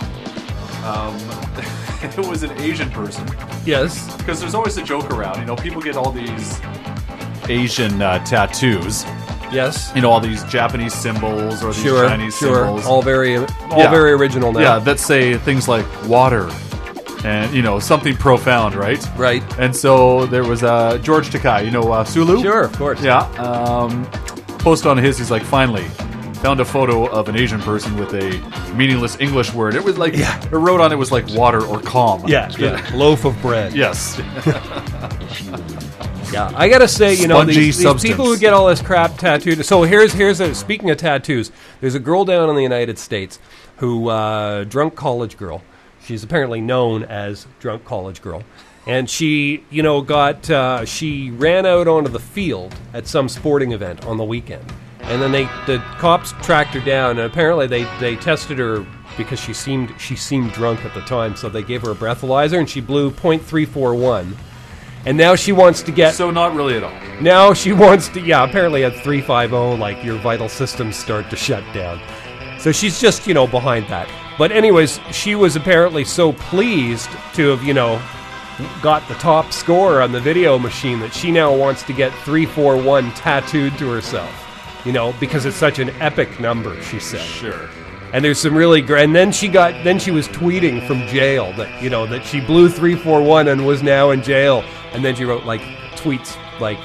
[0.85, 1.16] um,
[2.03, 3.26] it was an Asian person
[3.64, 4.14] Yes.
[4.16, 5.39] because there's always a joke around.
[5.41, 6.61] You know, people get all these
[7.49, 9.05] Asian uh, tattoos.
[9.53, 9.93] Yes.
[9.95, 12.09] You know, all these Japanese symbols or these Sure.
[12.09, 12.64] Chinese sure.
[12.64, 12.87] symbols.
[12.87, 13.91] All very, all Yeah.
[13.91, 14.61] very original now.
[14.61, 16.51] Yeah, that say things like water
[17.24, 18.99] and, you know, something profound, right?
[19.16, 19.43] Right.
[19.59, 22.41] And so there was uh, George Takei, you know, uh, Sulu?
[22.43, 23.01] Sure, of course.
[23.03, 23.20] Yeah.
[23.39, 24.05] Um,
[24.59, 25.85] post on his, he's like, finally,
[26.43, 29.74] found a photo of an Asian person with a meaningless English word.
[29.76, 30.43] It was like, Yeah.
[30.45, 32.26] it wrote on it was like water or calm.
[32.26, 32.51] Yeah.
[32.59, 32.90] yeah.
[32.95, 33.72] Loaf of bread.
[33.82, 34.20] Yes.
[36.32, 39.62] Yeah, I gotta say, you know, these, these people who get all this crap tattooed.
[39.66, 41.53] So here's here's a speaking of tattoos.
[41.82, 43.38] There's a girl down in the United States
[43.76, 45.62] who uh, drunk college girl.
[46.07, 48.45] She's apparently known as drunk college girl,
[48.86, 53.72] and she, you know, got uh, she ran out onto the field at some sporting
[53.72, 54.64] event on the weekend,
[55.03, 58.86] and then they the cops tracked her down, and apparently they they tested her
[59.16, 62.59] because she seemed she seemed drunk at the time, so they gave her a breathalyzer,
[62.59, 64.34] and she blew .341.
[65.05, 67.20] And now she wants to get so not really at all.
[67.20, 71.64] now she wants to, yeah, apparently at 350, like your vital systems start to shut
[71.74, 72.00] down.
[72.61, 74.08] So she's just, you know, behind that.
[74.38, 78.00] But, anyways, she was apparently so pleased to have, you know,
[78.80, 83.11] got the top score on the video machine that she now wants to get 341
[83.12, 84.41] tattooed to herself.
[84.84, 87.21] You know, because it's such an epic number, she said.
[87.21, 87.68] Sure.
[88.13, 89.04] And there's some really great.
[89.04, 92.41] And then she got, then she was tweeting from jail that you know that she
[92.41, 94.64] blew three four one and was now in jail.
[94.92, 95.61] And then she wrote like
[95.96, 96.79] tweets like,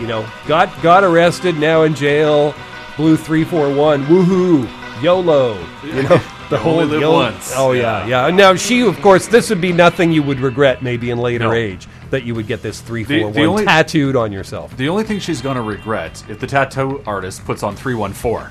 [0.00, 2.54] you know, got got arrested, now in jail,
[2.96, 4.66] blew three four one, woohoo,
[5.02, 5.58] YOLO.
[5.84, 6.08] You know,
[6.48, 7.52] the You whole live once.
[7.54, 8.28] Oh yeah, Yeah.
[8.28, 8.34] yeah.
[8.34, 11.52] Now she, of course, this would be nothing you would regret maybe in later No.
[11.52, 14.76] age that you would get this three four the one only- tattooed on yourself.
[14.76, 18.48] The only thing she's going to regret if the tattoo artist puts on 314.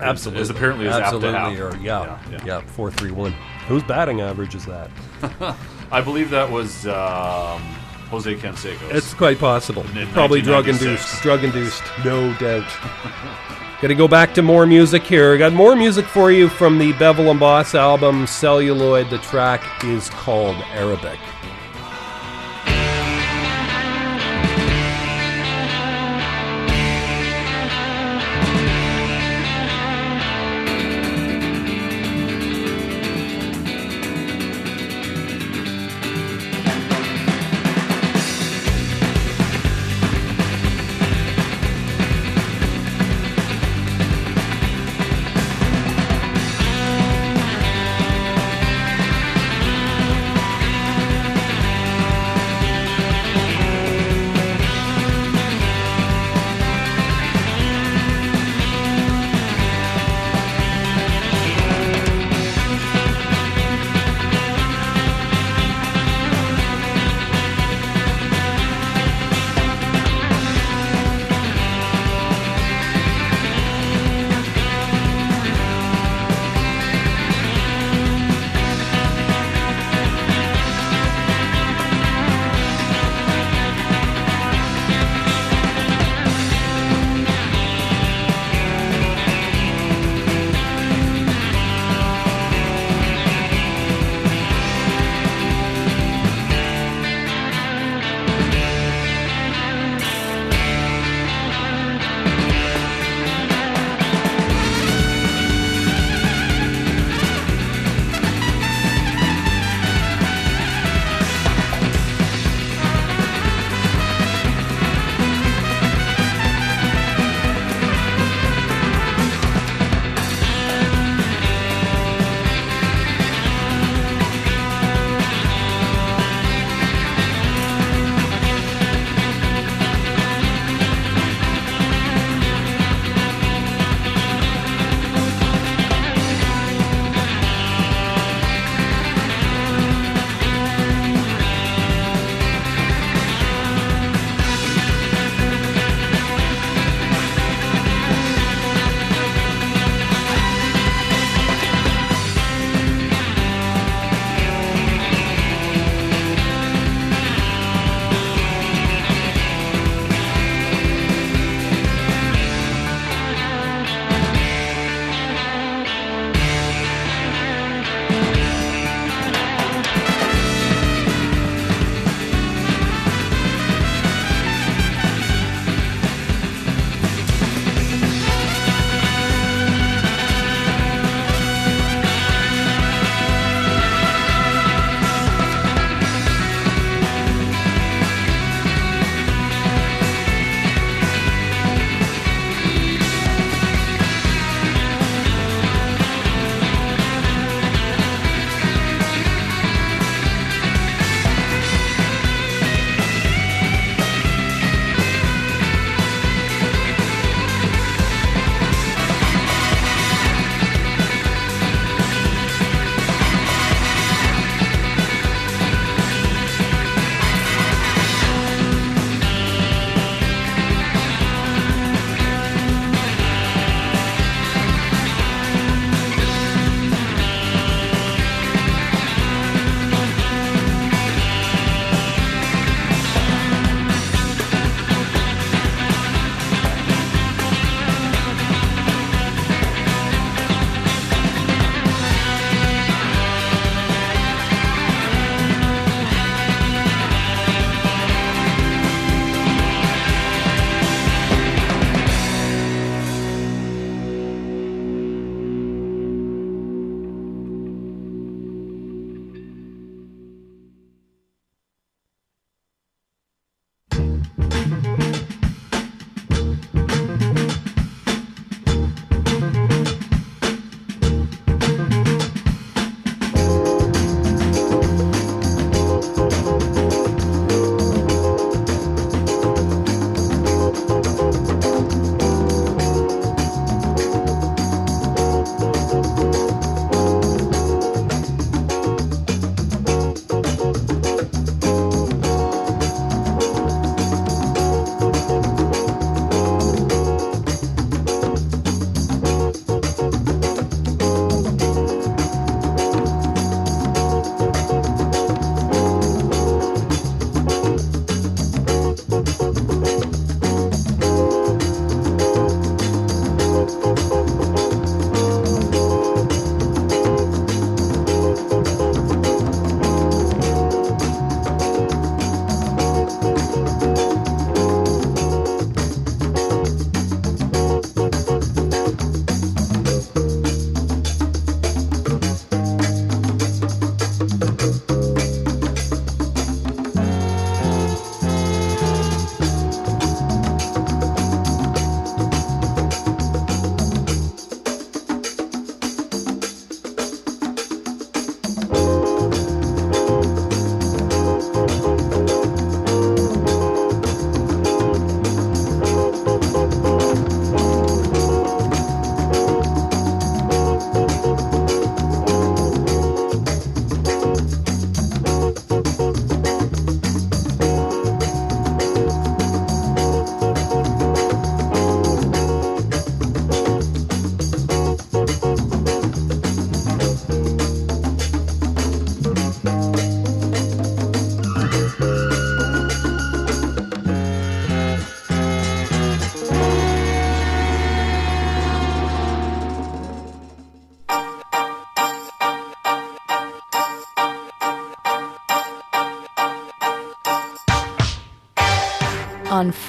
[0.00, 1.80] Absolutely, Is apparently is apt to absolutely, happen.
[1.80, 3.32] or yeah, Yeah, yeah, four three one.
[3.66, 4.90] Whose batting average is that?
[5.90, 7.62] I believe that was um,
[8.10, 8.94] Jose Canseco's.
[8.94, 9.84] It's quite possible.
[10.12, 10.82] Probably drug 1996.
[10.82, 11.22] induced.
[11.22, 12.68] Drug induced, no doubt.
[13.80, 15.36] Got to go back to more music here.
[15.38, 19.08] Got more music for you from the Bevel and Boss album Celluloid.
[19.10, 20.56] The track is called.
[20.72, 21.18] Arabic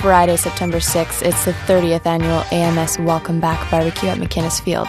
[0.08, 4.88] Friday, September 6th, it's the 30th annual AMS Welcome Back Barbecue at MacInnes Field,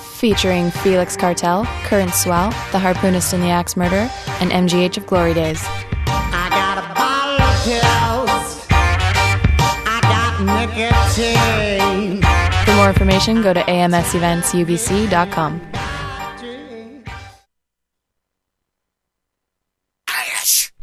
[0.00, 4.10] featuring Felix Cartal, Current Swell, The Harpoonist and the Axe Murderer,
[4.40, 5.62] and MGH of Glory Days.
[6.08, 8.66] I got a bottle of pills.
[9.86, 12.22] I got nicotine.
[12.64, 15.75] For more information, go to amseventsubc.com.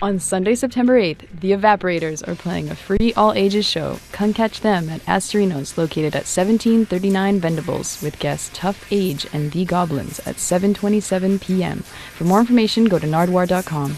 [0.04, 4.00] On Sunday, September 8th, the Evaporators are playing a free all ages show.
[4.12, 9.64] Come catch them at Astorinos, located at 1739 Venables, with guests Tough Age and The
[9.64, 11.86] Goblins at 7:27 p.m.
[12.18, 13.96] For more information, go to nardwuar.com.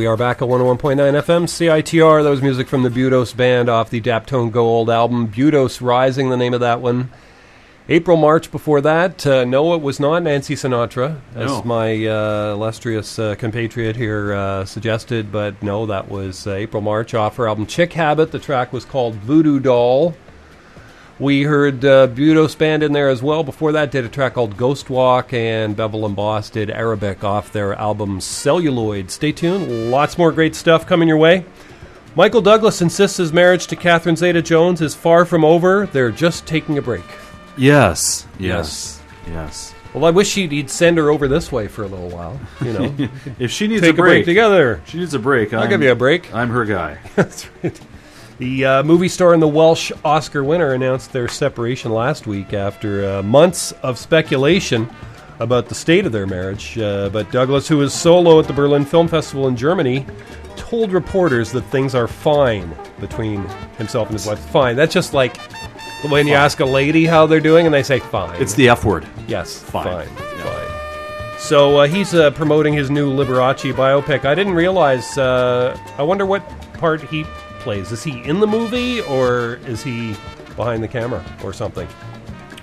[0.00, 2.22] we are back at 101.9 FM CITR.
[2.24, 5.28] That was music from the Budos Band off the Daptone Gold album.
[5.28, 7.10] Budos Rising, the name of that one.
[7.86, 9.26] April, March before that.
[9.26, 11.62] Uh, no, it was not Nancy Sinatra, as No.
[11.64, 15.30] my uh, illustrious uh, compatriot here uh, suggested.
[15.30, 18.32] But no, that was uh, April, March off her album Chick Habit.
[18.32, 20.14] The track was called Voodoo Doll.
[21.20, 23.44] We heard uh, Budos Band in there as well.
[23.44, 27.52] Before that, did a track called Ghost Walk, and Bevel and Boss did Arabic off
[27.52, 29.10] their album Celluloid.
[29.10, 29.90] Stay tuned.
[29.90, 31.44] Lots more great stuff coming your way.
[32.16, 35.86] Michael Douglas insists his marriage to Catherine Zeta Jones is far from over.
[35.92, 37.04] They're just taking a break.
[37.58, 38.26] Yes.
[38.38, 39.02] Yes.
[39.28, 39.74] Yes.
[39.92, 42.40] Well, I wish he'd, he'd send her over this way for a little while.
[42.64, 44.80] You know, If she needs take a break, together.
[44.86, 45.52] She needs a break.
[45.52, 46.32] I'll I'm- give you a break.
[46.34, 46.98] I'm her guy.
[47.16, 47.78] That's right.
[48.40, 53.06] The uh, movie star and the Welsh Oscar winner announced their separation last week after
[53.06, 54.88] uh, months of speculation
[55.40, 56.78] about the state of their marriage.
[56.78, 60.06] Uh, but Douglas, who was solo at the Berlin Film Festival in Germany,
[60.56, 63.46] told reporters that things are fine between
[63.76, 64.38] himself and his wife.
[64.38, 64.74] Fine.
[64.74, 65.36] That's just like
[66.08, 68.40] when you ask a lady how they're doing and they say fine.
[68.40, 69.06] It's the F word.
[69.28, 69.84] Yes, Fine.
[70.06, 71.38] fine, fine.
[71.38, 74.24] So uh, he's uh, promoting his new Liberace biopic.
[74.24, 75.18] I didn't realize.
[75.18, 76.42] Uh, I wonder what
[76.78, 77.26] part he
[77.60, 77.92] plays.
[77.92, 80.14] Is he in the movie or is he
[80.56, 81.86] behind the camera or something?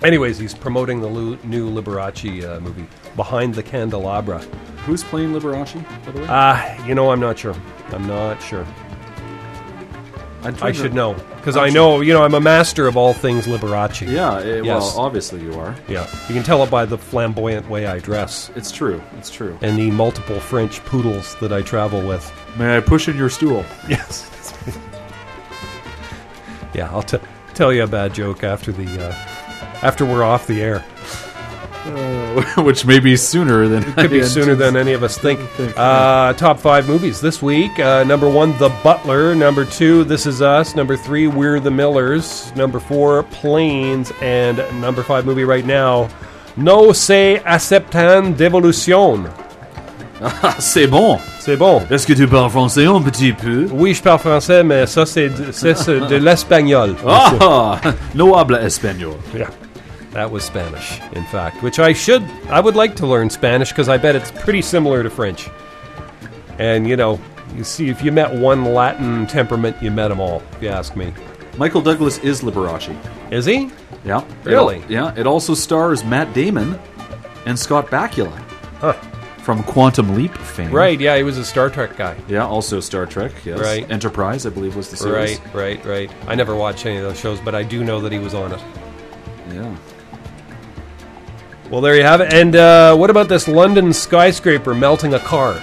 [0.03, 1.09] Anyways, he's promoting the
[1.43, 4.39] new Liberace uh, movie, Behind the Candelabra.
[4.85, 5.73] Who's playing Liberace,
[6.05, 6.25] by the way?
[6.29, 7.55] Ah, you know, I'm not sure.
[7.89, 8.65] I'm not sure.
[10.61, 11.99] I should know because I know.
[11.99, 14.07] You know, I'm a master of all things Liberace.
[14.09, 14.65] Yeah, eh, Yes.
[14.95, 15.75] well, obviously you are.
[15.89, 18.49] Yeah, you can tell it by the flamboyant way I dress.
[18.55, 19.01] It's true.
[19.17, 19.57] It's true.
[19.61, 22.31] and the multiple French poodles that I travel with.
[22.57, 23.65] May I push in your stool?
[23.89, 24.29] Yes.
[26.77, 27.19] yeah, I'll t-
[27.53, 29.11] tell you a bad joke after the uh,
[29.81, 30.83] after we're off the air.
[32.57, 35.39] Which may be sooner than it Could be sooner than any of us think.
[35.77, 37.79] Uh, top five movies this week.
[37.79, 39.33] Uh, number one, The Butler.
[39.33, 40.75] Number two, This Is Us.
[40.75, 42.53] Number three, We're the Millers.
[42.57, 44.11] Number four, Planes.
[44.21, 46.09] And number five movie right now,
[46.57, 48.35] No se aceptan
[50.19, 50.49] d'évolution.
[50.59, 51.19] C'est bon.
[51.39, 51.81] C'est bon.
[51.89, 53.67] Est-ce que tu parles français un petit peu?
[53.71, 56.95] Oui, je parle français, mais ça, c'est de, de l'espagnol.
[57.07, 57.79] Ah,
[58.15, 59.15] no habla español.
[59.35, 59.49] Yeah.
[60.13, 63.87] That was Spanish, in fact, which I should, I would like to learn Spanish because
[63.87, 65.47] I bet it's pretty similar to French.
[66.57, 67.19] And, you know,
[67.55, 70.95] you see, if you met one Latin temperament, you met them all, if you ask
[70.95, 71.13] me.
[71.57, 72.95] Michael Douglas is Liberace.
[73.31, 73.69] Is he?
[74.05, 74.23] Yeah.
[74.43, 74.77] Really?
[74.77, 75.13] It yeah.
[75.15, 76.79] It also stars Matt Damon
[77.45, 78.31] and Scott Bakula
[78.79, 78.93] Huh.
[79.47, 80.71] From Quantum Leap fame.
[80.71, 82.17] Right, yeah, he was a Star Trek guy.
[82.27, 82.45] Yeah.
[82.45, 83.31] Also Star Trek.
[83.45, 83.57] Yes.
[83.61, 83.89] Right.
[83.89, 85.39] Enterprise, I believe, was the series.
[85.39, 86.11] Right, right, right.
[86.27, 88.51] I never watched any of those shows, but I do know that he was on
[88.51, 88.61] it.
[89.53, 89.73] Yeah.
[91.69, 92.33] Well, there you have it.
[92.33, 95.53] And uh, what about this London skyscraper melting a car?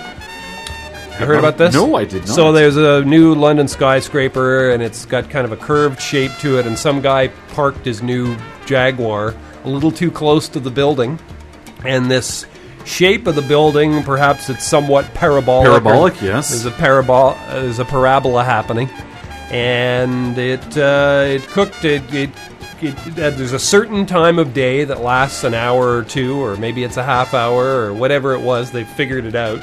[1.20, 1.74] You heard about this?
[1.74, 2.34] No, I did not.
[2.34, 6.58] So there's a new London skyscraper, and it's got kind of a curved shape to
[6.58, 6.66] it.
[6.66, 8.34] And some guy parked his new
[8.64, 9.34] Jaguar
[9.64, 11.18] a little too close to the building,
[11.84, 12.46] and this
[12.84, 15.66] shape of the building, perhaps it's somewhat parabolic.
[15.68, 16.50] Parabolic, yes.
[16.50, 18.88] There's a parabol, there's a parabola happening,
[19.50, 22.02] and it uh, it cooked it.
[22.14, 22.30] it
[22.82, 26.56] it, uh, there's a certain time of day that lasts an hour or two, or
[26.56, 28.70] maybe it's a half hour, or whatever it was.
[28.72, 29.62] They figured it out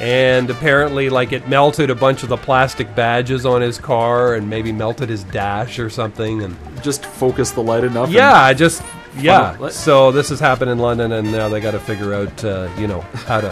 [0.00, 4.48] and apparently like it melted a bunch of the plastic badges on his car and
[4.48, 8.08] maybe melted his dash or something and Just focus the light enough.
[8.08, 8.82] yeah just
[9.18, 12.68] yeah so this has happened in london and now they got to figure out uh,
[12.78, 13.50] you know how to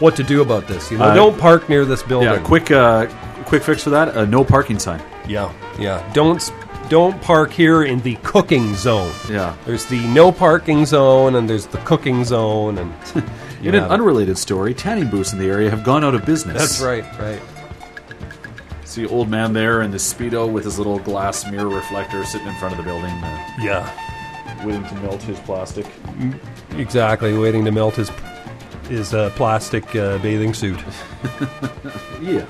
[0.00, 2.40] what to do about this you know Uh, don't park near this building Yeah.
[2.42, 3.06] Quick, uh,
[3.44, 4.16] quick fix for that.
[4.16, 5.00] Uh, no parking sign.
[5.28, 6.52] yeah yeah don't
[6.88, 9.54] don't park here in the cooking zone Yeah.
[9.64, 12.92] there's the no parking zone and there's the cooking zone and
[13.62, 16.56] In an unrelated story, tanning booths in the area have gone out of business.
[16.58, 17.40] that's right right
[18.84, 22.54] See old man there in the speedo with his little glass mirror reflector sitting in
[22.56, 23.90] front of the building, uh, yeah
[24.66, 25.86] waiting to melt his plastic.
[26.72, 28.10] Exactly, waiting to melt his
[28.88, 30.78] his uh, plastic uh, bathing suit.
[32.22, 32.46] Yeah.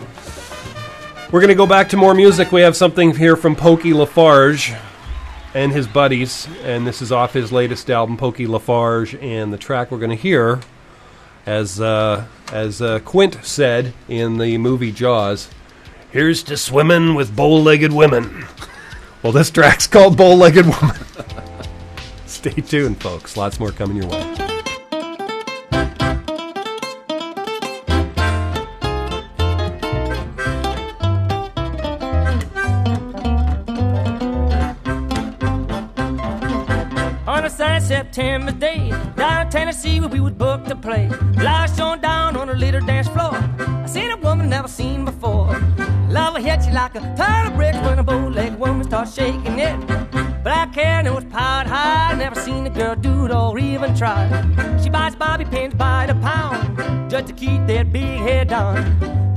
[1.33, 2.53] We're going to go back to more music.
[2.53, 4.79] We have something here from Pokey LaFarge
[5.55, 9.21] and his buddies, and this is off his latest album, Pokey LaFarge.
[9.21, 10.61] And the track we're going to hear,
[11.45, 15.51] as uh, as uh, Quint said in the movie Jaws,
[16.13, 18.47] "Here's to swimming with bow-legged women."
[19.23, 20.97] Well, this track's called "Bow-legged Woman."
[22.47, 23.37] Stay tuned, folks.
[23.37, 24.21] Lots more coming your way.
[37.27, 41.09] On a sunny September day down in Tennessee where we would book to play.
[41.43, 43.33] Lights shone down on a little dance floor.
[43.59, 45.49] I seen a woman never seen before.
[46.09, 49.59] Love will hit you like a ton of bricks when a bow-legged woman starts shaking
[49.59, 50.06] it.
[50.47, 52.15] Black hair and it was piled high.
[52.15, 54.29] Never seen a girl do it or even try.
[54.81, 58.77] She buys bobby pins by the pound just to keep that big head down.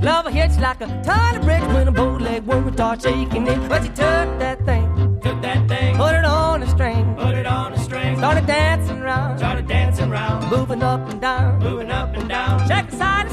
[0.03, 3.47] Love will hit you like a ton of bricks when a bow-legged woman starts shaking
[3.47, 3.57] it.
[3.67, 7.47] But she took that thing, took that thing, put it on a string, put it
[7.47, 12.15] on a string, started dancing around, started dancing around, moving up and down, moving up
[12.15, 13.28] and down, side to side,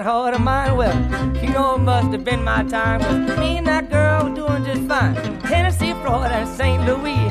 [0.00, 0.76] that heart of mine.
[0.76, 0.96] Well,
[1.42, 3.00] you know it must have been my time.
[3.00, 5.14] 'cause me and that girl were doing just fine.
[5.50, 6.80] Tennessee, Florida, and St.
[6.86, 7.22] Louis.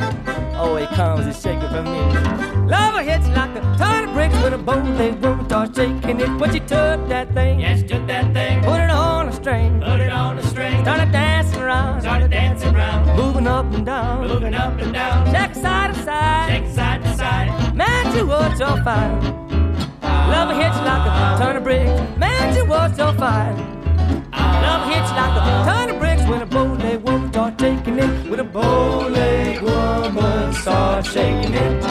[0.55, 2.03] Oh, it comes and shaking for me.
[2.67, 6.31] Love hits like a ton of bricks when a bootleg woman starts shaking it.
[6.37, 9.99] but she took that thing, yes, took that thing, put it on a string, put
[9.99, 14.53] it on a string, started dancing around, started dancing around, moving up and down, moving
[14.53, 17.49] up and down, check side to side, check side to side.
[17.81, 19.15] Man, she was so fine.
[20.33, 22.09] Love hits you like a ton of bricks.
[22.69, 23.57] Was so fine.
[24.31, 28.29] Love hits like a ton of bricks when a bow-legged woman starts taking it.
[28.29, 31.83] When a bow-legged woman starts shaking it.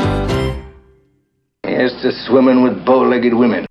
[1.66, 3.67] Here's to swimming with bow-legged women.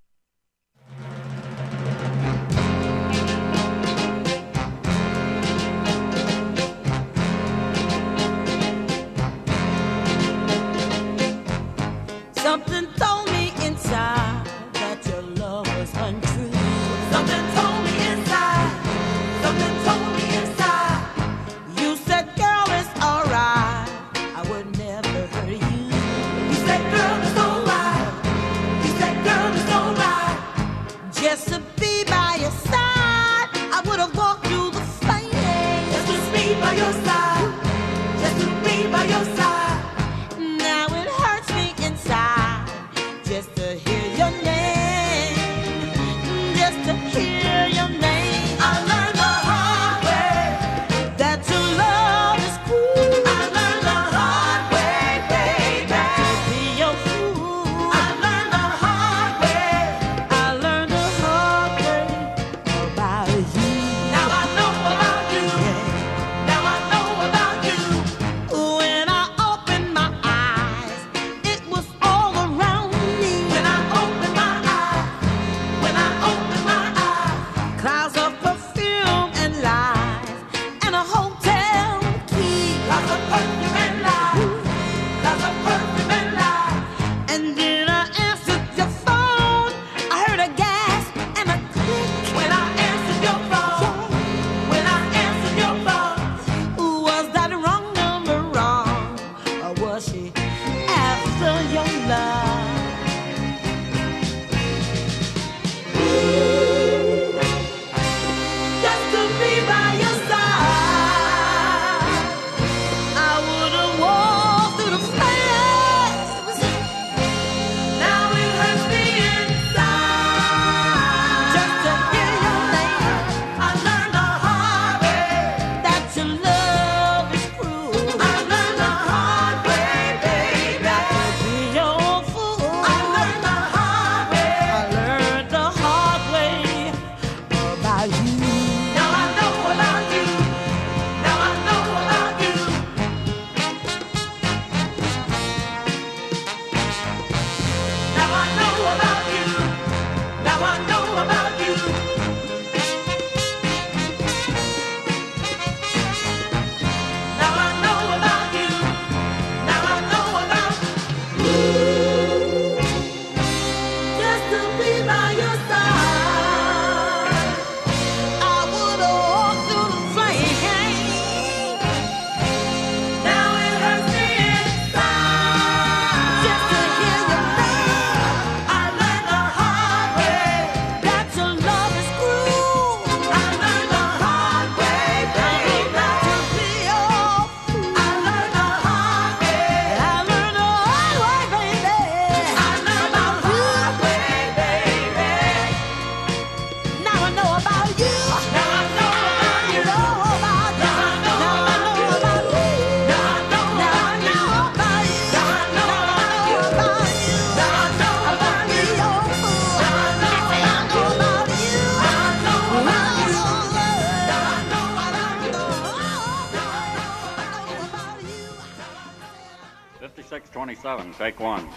[221.17, 221.67] Take one.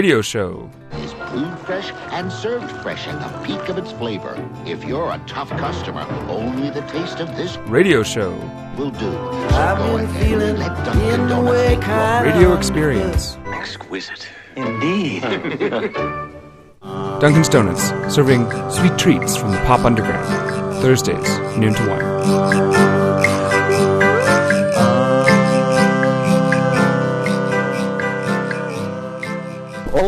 [0.00, 0.70] Radio show.
[0.94, 4.34] is brewed fresh and served fresh at the peak of its flavor.
[4.64, 8.30] If you're a tough customer, only the taste of this Radio show.
[8.78, 9.10] will do.
[9.10, 12.54] I've So go been ahead feeling and let Dunkin' in the Donuts way take Radio
[12.56, 13.36] experience.
[13.48, 14.26] Exquisite.
[14.56, 15.20] Indeed.
[17.20, 20.80] Duncan's Donuts, serving sweet treats from the pop underground.
[20.80, 21.28] Thursdays,
[21.58, 22.99] noon to 1.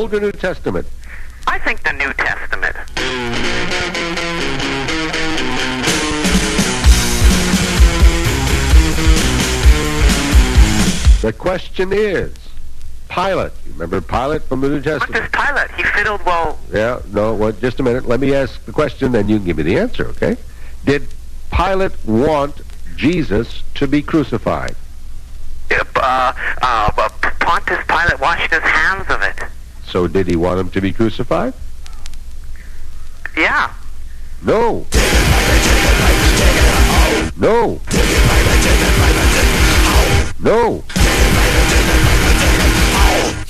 [0.03, 0.85] Old or New Testament?
[1.47, 2.74] I think the New Testament.
[11.20, 12.35] The question is,
[13.11, 13.53] Pilate.
[13.65, 15.33] You remember Pilate from the New Testament?
[15.33, 16.59] Pilate, he fiddled well.
[16.73, 18.05] Yeah, no, well, just a minute.
[18.05, 20.37] Let me ask the question, then you can give me the answer, okay?
[20.85, 21.07] Did
[21.53, 22.61] Pilate want
[22.97, 24.74] Jesus to be crucified?
[25.70, 27.09] Uh, uh,
[27.39, 29.22] Pontius Pilate washed his hands of.
[29.93, 31.52] So did he want him to be crucified?
[33.36, 33.74] Yeah.
[34.43, 34.86] No.
[37.36, 37.78] No.
[40.40, 40.82] No.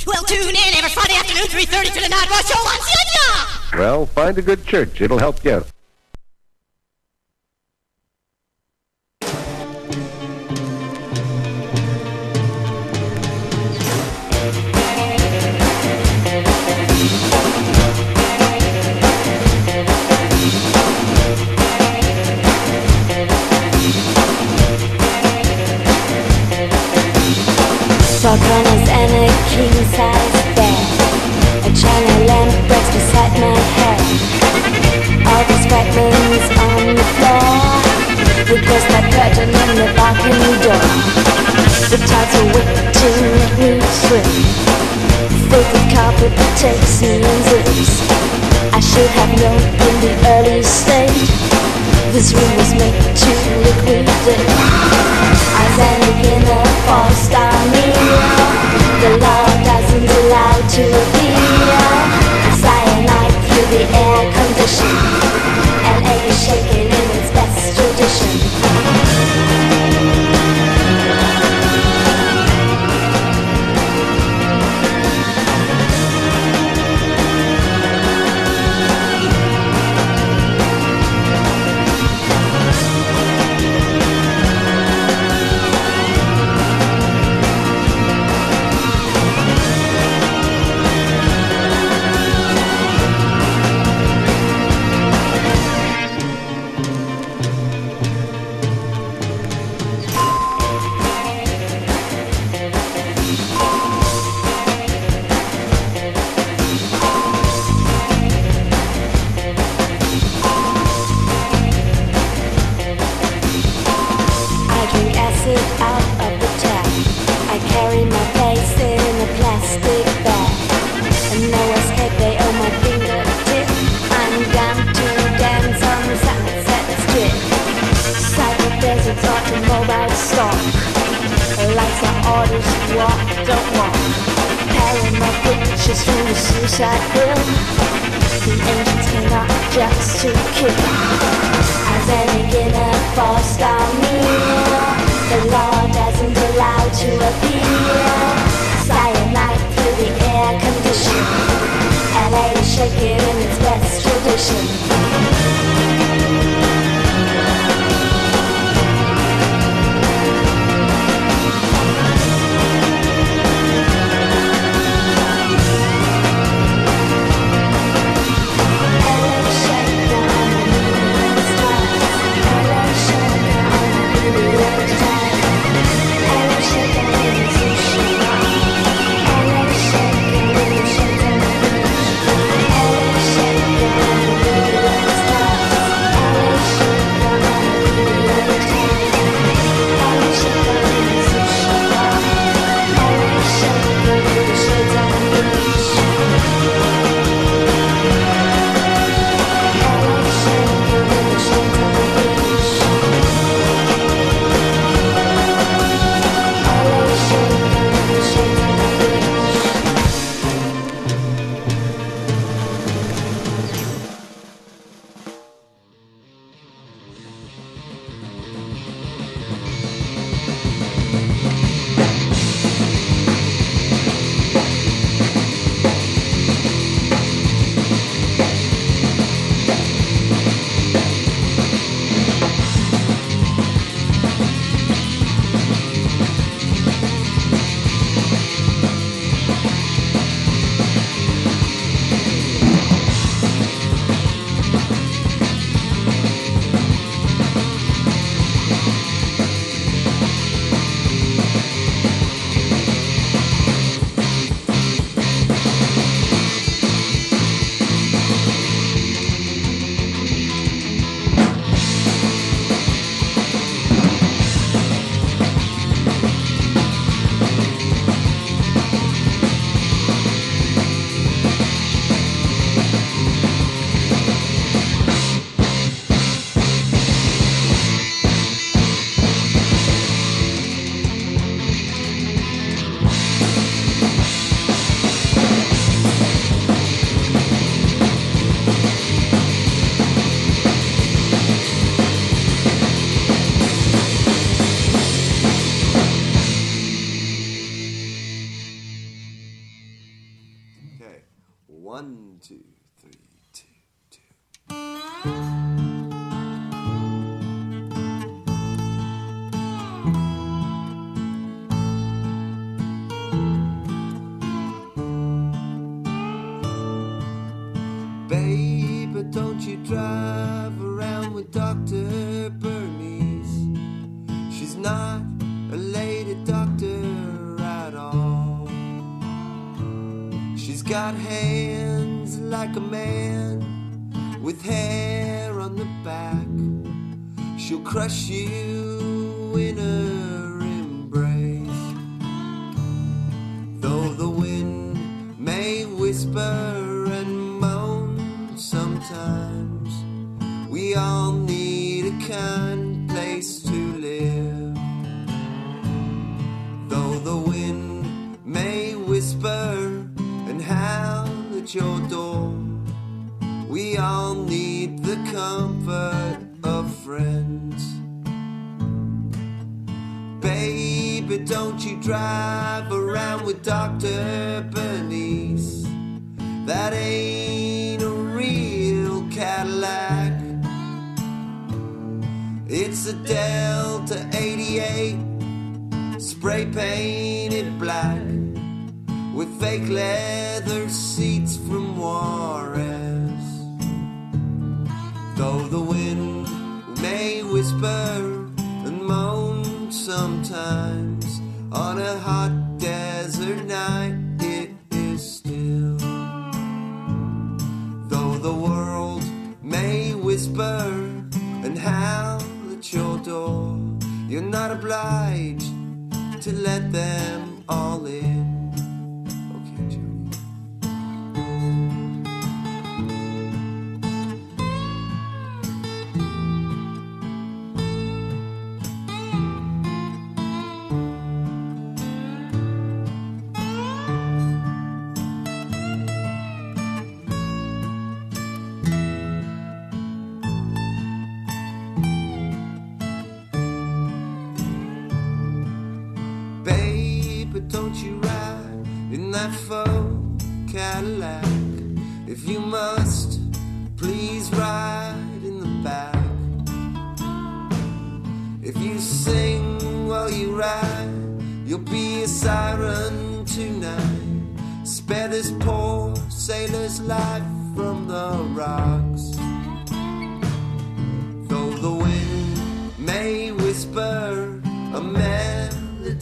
[0.04, 3.78] Well, tune in every Friday afternoon, 3.30 to the Night Rush Show on CITR.
[3.78, 5.00] Well, find a good church.
[5.00, 5.64] It'll help you
[46.22, 47.22] with texas
[48.72, 51.28] I should have known in the early stage.
[52.12, 53.32] This room was made to
[53.66, 54.48] liquidate
[55.58, 58.01] I sank in a false diamond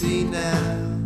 [0.02, 0.98] melody now,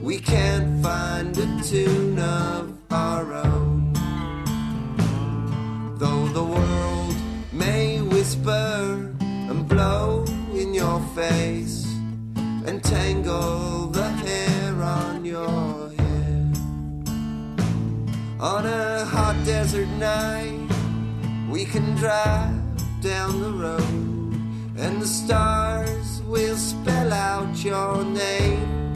[0.00, 3.92] we can't find a tune of our own.
[5.98, 7.16] Though the world
[7.52, 10.24] may whisper and blow
[10.54, 11.86] in your face
[12.66, 16.58] and tangle the hair on your head.
[18.40, 20.68] On a hot desert night,
[21.50, 22.52] we can drive
[23.00, 24.34] down the road
[24.78, 25.95] and the stars
[26.36, 28.92] will spell out your name.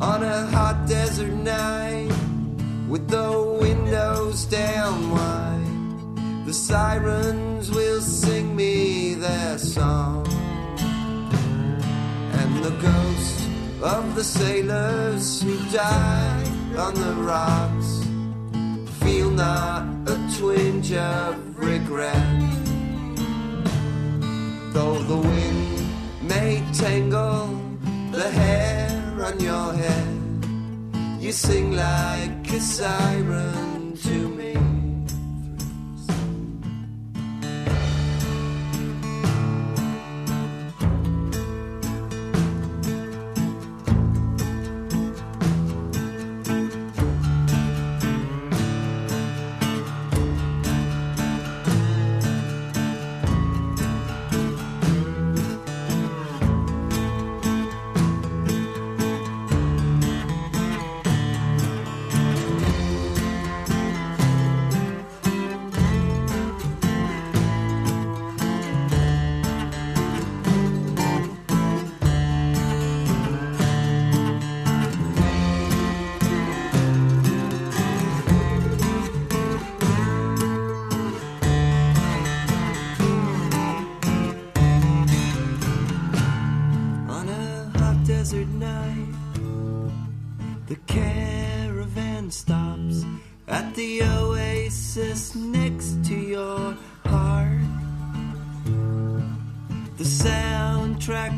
[0.00, 2.10] On a hot desert night,
[2.88, 10.26] with the windows down wide, the sirens will sing me their song.
[12.40, 13.38] And the ghost
[13.80, 17.90] of the sailors who died on the rocks
[19.00, 19.84] feel not
[20.14, 22.57] a twinge of regret.
[24.72, 25.82] Though the wind
[26.22, 27.48] may tangle
[28.12, 30.18] the hair on your head,
[31.20, 34.77] you sing like a siren to me.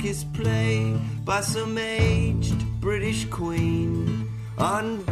[0.05, 4.29] Is played by some aged British queen.
[4.59, 5.03] On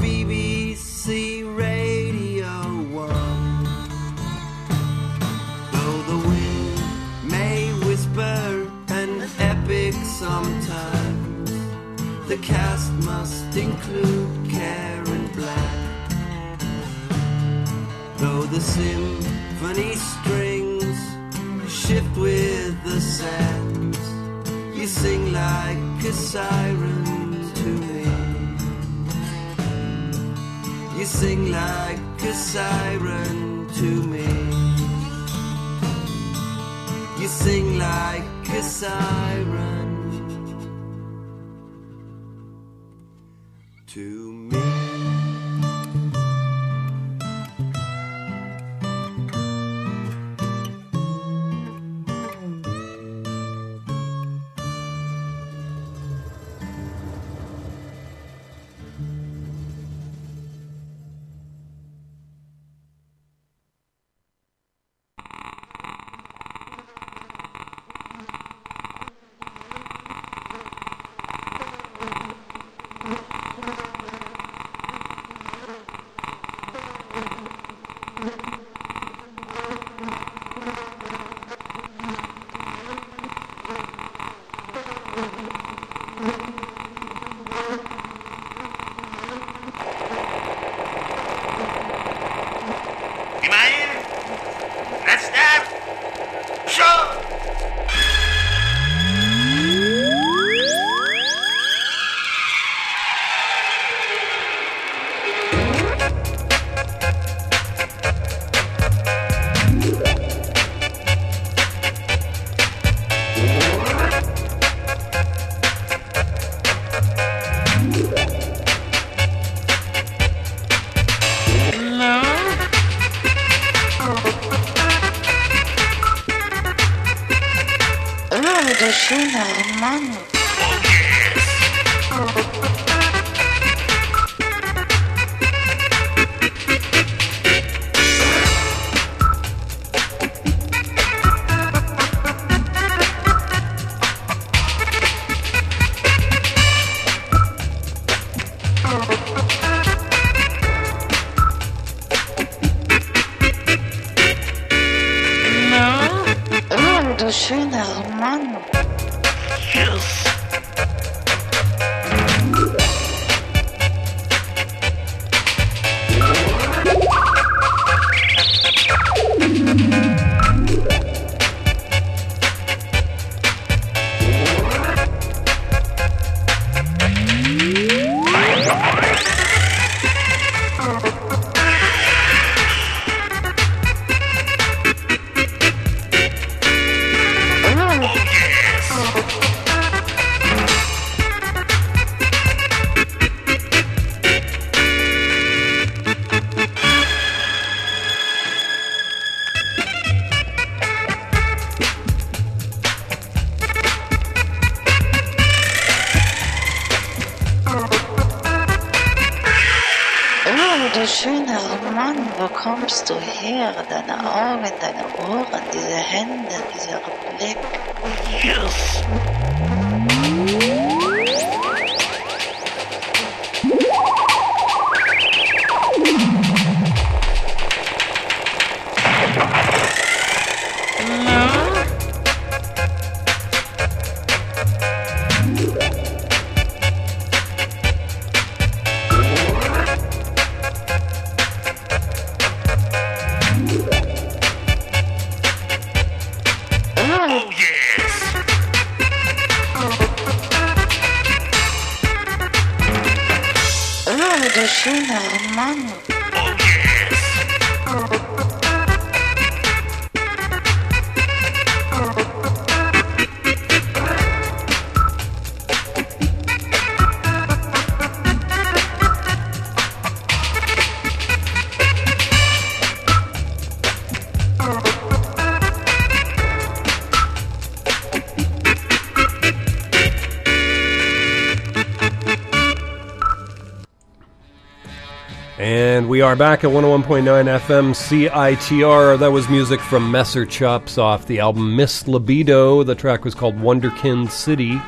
[286.28, 287.94] are back at 101.9 FM
[288.28, 289.18] CITR.
[289.18, 292.82] That was music from Messer Chups off the album Miss Libido.
[292.82, 294.78] The track was called Wonderkin City.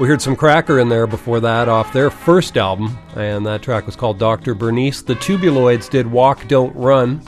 [0.00, 3.84] We heard some Cracker in there before that off their first album, and that track
[3.84, 4.54] was called Dr.
[4.54, 5.02] Bernice.
[5.02, 7.18] The Tubuloids did Walk Don't Run,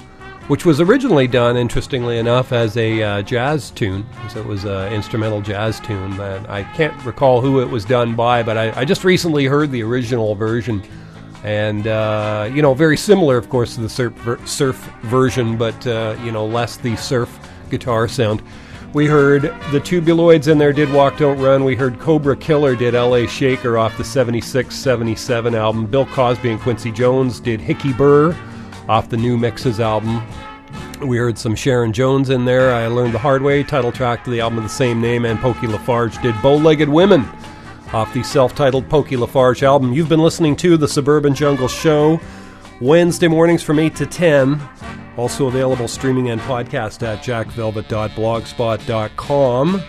[0.49, 4.07] which was originally done, interestingly enough, as a uh, jazz tune.
[4.31, 6.17] So it was an instrumental jazz tune.
[6.17, 9.71] that I can't recall who it was done by, but I, I just recently heard
[9.73, 10.83] the original version
[11.45, 15.87] and uh, you know very similar of course to the surf, ver- surf version but
[15.87, 17.39] uh, you know less the surf
[17.71, 18.43] guitar sound
[18.93, 22.95] we heard the tubuloids in there did walk don't run we heard cobra killer did
[22.95, 28.37] la shaker off the 76 77 album bill cosby and quincy jones did hikky burr
[28.89, 30.23] off the new mixes album
[31.01, 32.75] we heard some Sharon Jones in there.
[32.75, 33.63] I learned the hard way.
[33.63, 37.27] Title track to the album of the same name, and Pokey LaFarge did Bow-Legged Women
[37.93, 39.93] off the self-titled Pokey LaFarge album.
[39.93, 42.21] You've been listening to the Suburban Jungle Show
[42.81, 44.61] Wednesday mornings from 8 to 10.
[45.17, 49.83] Also available streaming and podcast at jackvelvet.blogspot.com.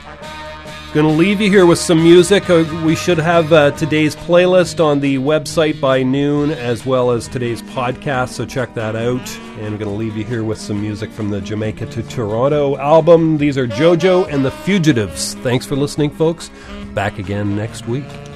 [0.93, 2.49] Going to leave you here with some music.
[2.49, 7.29] Uh, we should have uh, today's playlist on the website by noon, as well as
[7.29, 9.37] today's podcast, so check that out.
[9.59, 12.75] And I'm going to leave you here with some music from the Jamaica to Toronto
[12.75, 13.37] album.
[13.37, 15.35] These are JoJo and the Fugitives.
[15.35, 16.51] Thanks for listening, folks.
[16.93, 18.30] Back again next week.